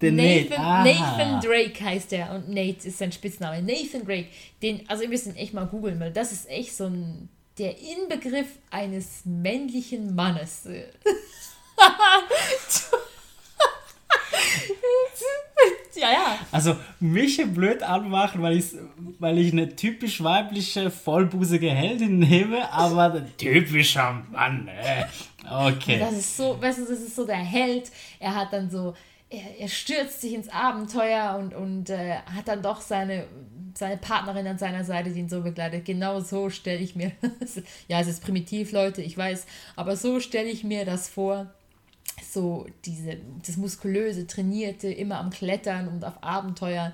Der 0.00 0.12
Nathan, 0.12 0.84
Nate. 0.84 0.98
Nathan 0.98 1.40
Drake 1.40 1.84
heißt 1.84 2.12
er 2.14 2.34
und 2.34 2.48
Nate 2.48 2.88
ist 2.88 2.98
sein 2.98 3.12
Spitzname. 3.12 3.62
Nathan 3.62 4.04
Drake. 4.04 4.28
Den, 4.62 4.88
also 4.88 5.02
ihr 5.02 5.08
müsst 5.08 5.26
ihn 5.26 5.36
echt 5.36 5.52
mal 5.52 5.66
googeln, 5.66 6.00
weil 6.00 6.10
das 6.10 6.32
ist 6.32 6.48
echt 6.48 6.74
so 6.74 6.86
ein 6.86 7.28
der 7.58 7.76
Inbegriff 7.78 8.46
eines 8.70 9.26
männlichen 9.26 10.14
Mannes. 10.14 10.66
ja, 16.00 16.10
ja. 16.10 16.38
Also 16.50 16.76
mich 16.98 17.42
blöd 17.52 17.82
anmachen, 17.82 18.42
weil 18.42 18.56
ich, 18.56 18.66
weil 19.18 19.38
ich 19.38 19.52
eine 19.52 19.76
typisch 19.76 20.22
weibliche, 20.22 20.90
vollbusige 20.90 21.70
Heldin 21.70 22.18
nehme, 22.18 22.72
aber 22.72 23.14
ein 23.14 23.32
typischer 23.36 24.22
Mann. 24.30 24.68
Äh. 24.68 25.04
Okay. 25.48 25.98
Das 25.98 26.12
ist 26.12 26.36
so, 26.36 26.60
weißt 26.60 26.78
du, 26.78 26.82
das 26.82 27.00
ist 27.00 27.16
so 27.16 27.26
der 27.26 27.36
Held. 27.36 27.90
Er 28.18 28.34
hat 28.34 28.52
dann 28.52 28.70
so 28.70 28.94
er, 29.30 29.60
er 29.60 29.68
stürzt 29.68 30.20
sich 30.20 30.34
ins 30.34 30.48
Abenteuer 30.48 31.36
und, 31.38 31.54
und 31.54 31.90
äh, 31.90 32.16
hat 32.16 32.48
dann 32.48 32.62
doch 32.62 32.80
seine, 32.80 33.26
seine 33.74 33.96
Partnerin 33.96 34.46
an 34.46 34.58
seiner 34.58 34.84
Seite, 34.84 35.10
die 35.10 35.20
ihn 35.20 35.28
so 35.28 35.40
begleitet. 35.40 35.84
Genau 35.84 36.20
so 36.20 36.50
stelle 36.50 36.80
ich 36.80 36.96
mir 36.96 37.12
ja, 37.88 38.00
es 38.00 38.08
ist 38.08 38.22
primitiv, 38.22 38.72
Leute, 38.72 39.02
ich 39.02 39.16
weiß, 39.16 39.46
aber 39.76 39.96
so 39.96 40.20
stelle 40.20 40.50
ich 40.50 40.64
mir 40.64 40.84
das 40.84 41.08
vor. 41.08 41.46
So 42.30 42.66
diese, 42.84 43.16
das 43.44 43.56
muskulöse, 43.56 44.26
trainierte, 44.26 44.88
immer 44.92 45.18
am 45.18 45.30
Klettern 45.30 45.88
und 45.88 46.04
auf 46.04 46.22
Abenteuer. 46.22 46.92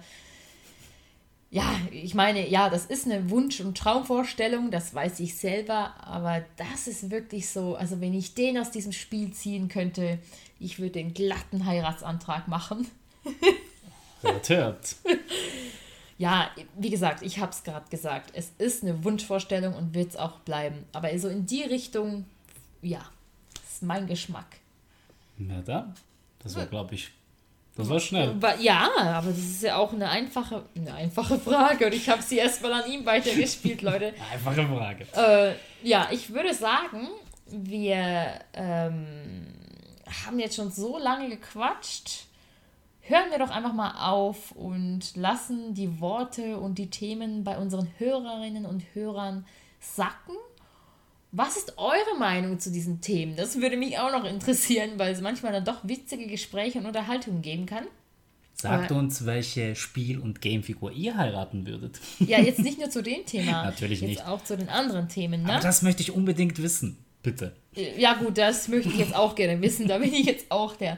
Ja, 1.51 1.79
ich 1.90 2.14
meine, 2.14 2.49
ja, 2.49 2.70
das 2.70 2.87
ist 2.87 3.07
eine 3.07 3.31
Wunsch- 3.31 3.61
und 3.61 3.77
Traumvorstellung, 3.77 4.70
das 4.70 4.94
weiß 4.94 5.20
ich 5.20 5.37
selber, 5.37 5.94
aber 6.05 6.44
das 6.57 6.88
ist 6.88 7.11
wirklich 7.11 7.49
so, 7.49 7.77
also 7.77 8.01
wenn 8.01 8.14
ich 8.14 8.35
den 8.35 8.59
aus 8.59 8.70
diesem 8.70 8.92
Spiel 8.92 9.33
ziehen 9.33 9.68
könnte, 9.68 10.18
ich 10.59 10.79
würde 10.79 10.92
den 10.92 11.14
glatten 11.14 11.66
Heiratsantrag 11.66 12.49
machen. 12.49 12.88
Hört, 14.22 14.49
hört. 14.49 14.96
Ja, 16.18 16.51
wie 16.79 16.88
gesagt, 16.88 17.22
ich 17.22 17.40
habe 17.40 17.53
es 17.53 17.62
gerade 17.62 17.90
gesagt. 17.90 18.31
Es 18.33 18.51
ist 18.57 18.83
eine 18.83 19.05
Wunschvorstellung 19.05 19.75
und 19.75 19.94
wird 19.94 20.11
es 20.11 20.16
auch 20.16 20.38
bleiben. 20.40 20.87
Aber 20.94 21.16
so 21.18 21.29
in 21.29 21.44
die 21.44 21.62
Richtung, 21.62 22.25
ja, 22.81 23.05
ist 23.68 23.83
mein 23.83 24.07
Geschmack. 24.07 24.46
Na 25.38 25.61
dann. 25.62 25.94
Das 26.42 26.55
war, 26.57 26.66
glaube 26.66 26.94
ich, 26.94 27.11
das 27.77 27.90
war 27.90 28.01
schnell. 28.01 28.35
Ja, 28.61 28.88
aber 28.96 29.29
das 29.29 29.38
ist 29.38 29.62
ja 29.62 29.77
auch 29.77 29.92
eine 29.92 30.09
einfache, 30.09 30.64
eine 30.75 30.94
einfache 30.94 31.38
Frage 31.38 31.87
und 31.87 31.94
ich 31.94 32.09
habe 32.09 32.22
sie 32.22 32.38
erstmal 32.38 32.72
an 32.72 32.90
ihm 32.90 33.05
weitergespielt, 33.05 33.83
Leute. 33.83 34.14
Einfache 34.33 34.66
Frage. 34.66 35.07
Äh, 35.14 35.55
ja, 35.87 36.09
ich 36.11 36.33
würde 36.33 36.55
sagen, 36.55 37.09
wir 37.49 38.40
ähm, 38.55 39.07
haben 40.25 40.38
jetzt 40.38 40.57
schon 40.57 40.70
so 40.70 40.99
lange 40.99 41.29
gequatscht. 41.29 42.25
Hören 43.03 43.31
wir 43.31 43.38
doch 43.38 43.51
einfach 43.51 43.75
mal 43.75 44.11
auf 44.11 44.53
und 44.53 45.14
lassen 45.14 45.75
die 45.75 46.01
Worte 46.01 46.59
und 46.59 46.79
die 46.79 46.90
Themen 46.90 47.44
bei 47.44 47.57
unseren 47.59 47.88
Hörerinnen 47.99 48.66
und 48.66 48.83
Hörern 48.94 49.46
sacken. 49.81 50.35
Was 51.37 51.59
ist 51.59 51.77
eure 51.77 52.18
Meinung 52.18 52.59
zu 52.59 52.72
diesen 52.72 53.03
Themen? 53.03 53.37
Das 53.37 53.61
würde 53.61 53.77
mich 53.77 53.99
auch 53.99 54.11
noch 54.11 54.25
interessieren, 54.25 54.92
weil 54.96 55.12
es 55.12 55.20
manchmal 55.20 55.53
dann 55.53 55.66
doch 55.66 55.81
witzige 55.83 56.27
Gespräche 56.27 56.79
und 56.79 56.87
Unterhaltungen 56.87 57.42
geben 57.42 57.66
kann. 57.66 57.85
Sagt 58.55 58.90
Aber- 58.90 59.01
uns, 59.01 59.27
welche 59.27 59.77
Spiel- 59.77 60.18
und 60.18 60.40
Gamefigur 60.40 60.90
ihr 60.92 61.14
heiraten 61.14 61.66
würdet. 61.66 62.01
Ja, 62.20 62.40
jetzt 62.40 62.61
nicht 62.61 62.79
nur 62.79 62.88
zu 62.88 63.03
dem 63.03 63.27
Thema. 63.27 63.64
Natürlich 63.64 64.01
jetzt 64.01 64.09
nicht. 64.09 64.27
auch 64.27 64.42
zu 64.44 64.57
den 64.57 64.70
anderen 64.70 65.09
Themen, 65.11 65.42
ne? 65.42 65.53
Aber 65.53 65.62
das 65.62 65.83
möchte 65.83 66.01
ich 66.01 66.11
unbedingt 66.12 66.62
wissen. 66.62 66.96
Bitte. 67.22 67.55
Ja, 67.99 68.14
gut, 68.14 68.38
das 68.38 68.68
möchte 68.68 68.88
ich 68.88 68.96
jetzt 68.96 69.14
auch 69.14 69.35
gerne 69.35 69.61
wissen. 69.61 69.88
Da 69.88 69.99
bin 69.99 70.14
ich 70.14 70.25
jetzt 70.25 70.51
auch 70.51 70.75
der, 70.77 70.96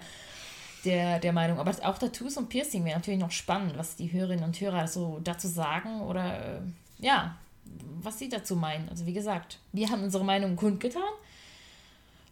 der, 0.84 1.18
der 1.18 1.32
Meinung. 1.32 1.58
Aber 1.58 1.72
auch 1.82 1.98
Tattoos 1.98 2.36
und 2.36 2.48
Piercing 2.48 2.84
wäre 2.84 2.96
natürlich 2.96 3.18
noch 3.18 3.32
spannend, 3.32 3.76
was 3.76 3.96
die 3.96 4.12
Hörerinnen 4.12 4.44
und 4.44 4.60
Hörer 4.60 4.86
so 4.86 5.20
dazu 5.24 5.48
sagen 5.48 6.02
oder 6.02 6.58
äh, 6.58 6.60
ja, 7.04 7.36
was 8.02 8.18
sie 8.18 8.28
dazu 8.28 8.56
meinen. 8.56 8.88
Also 8.88 9.06
wie 9.06 9.12
gesagt, 9.12 9.58
wir 9.72 9.88
haben 9.90 10.02
unsere 10.02 10.24
Meinung 10.24 10.56
kundgetan, 10.56 11.02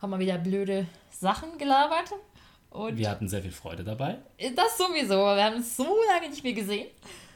haben 0.01 0.11
mal 0.11 0.19
wieder 0.19 0.39
blöde 0.39 0.87
Sachen 1.11 1.59
gelabert 1.59 2.13
und 2.71 2.97
Wir 2.99 3.09
hatten 3.11 3.29
sehr 3.29 3.43
viel 3.43 3.53
Freude 3.53 3.85
dabei 3.85 4.19
das 4.55 4.77
sowieso. 4.79 5.15
Wir 5.17 5.45
haben 5.45 5.57
uns 5.57 5.77
so 5.77 5.97
lange 6.13 6.29
nicht 6.29 6.45
mehr 6.45 6.53
gesehen. 6.53 6.89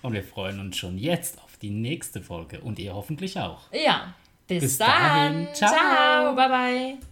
und 0.02 0.12
wir 0.12 0.24
freuen 0.24 0.60
uns 0.60 0.76
schon 0.76 0.98
jetzt 0.98 1.40
auf 1.42 1.56
die 1.58 1.70
nächste 1.70 2.20
Folge 2.22 2.60
und 2.60 2.78
ihr 2.78 2.94
hoffentlich 2.94 3.38
auch. 3.38 3.72
Ja, 3.72 4.14
bis, 4.46 4.62
Bis 4.62 4.78
dann. 4.78 4.88
dahin. 4.88 5.54
Ciao. 5.54 5.72
Ciao. 5.72 6.34
Bye 6.34 6.48
bye. 6.48 6.98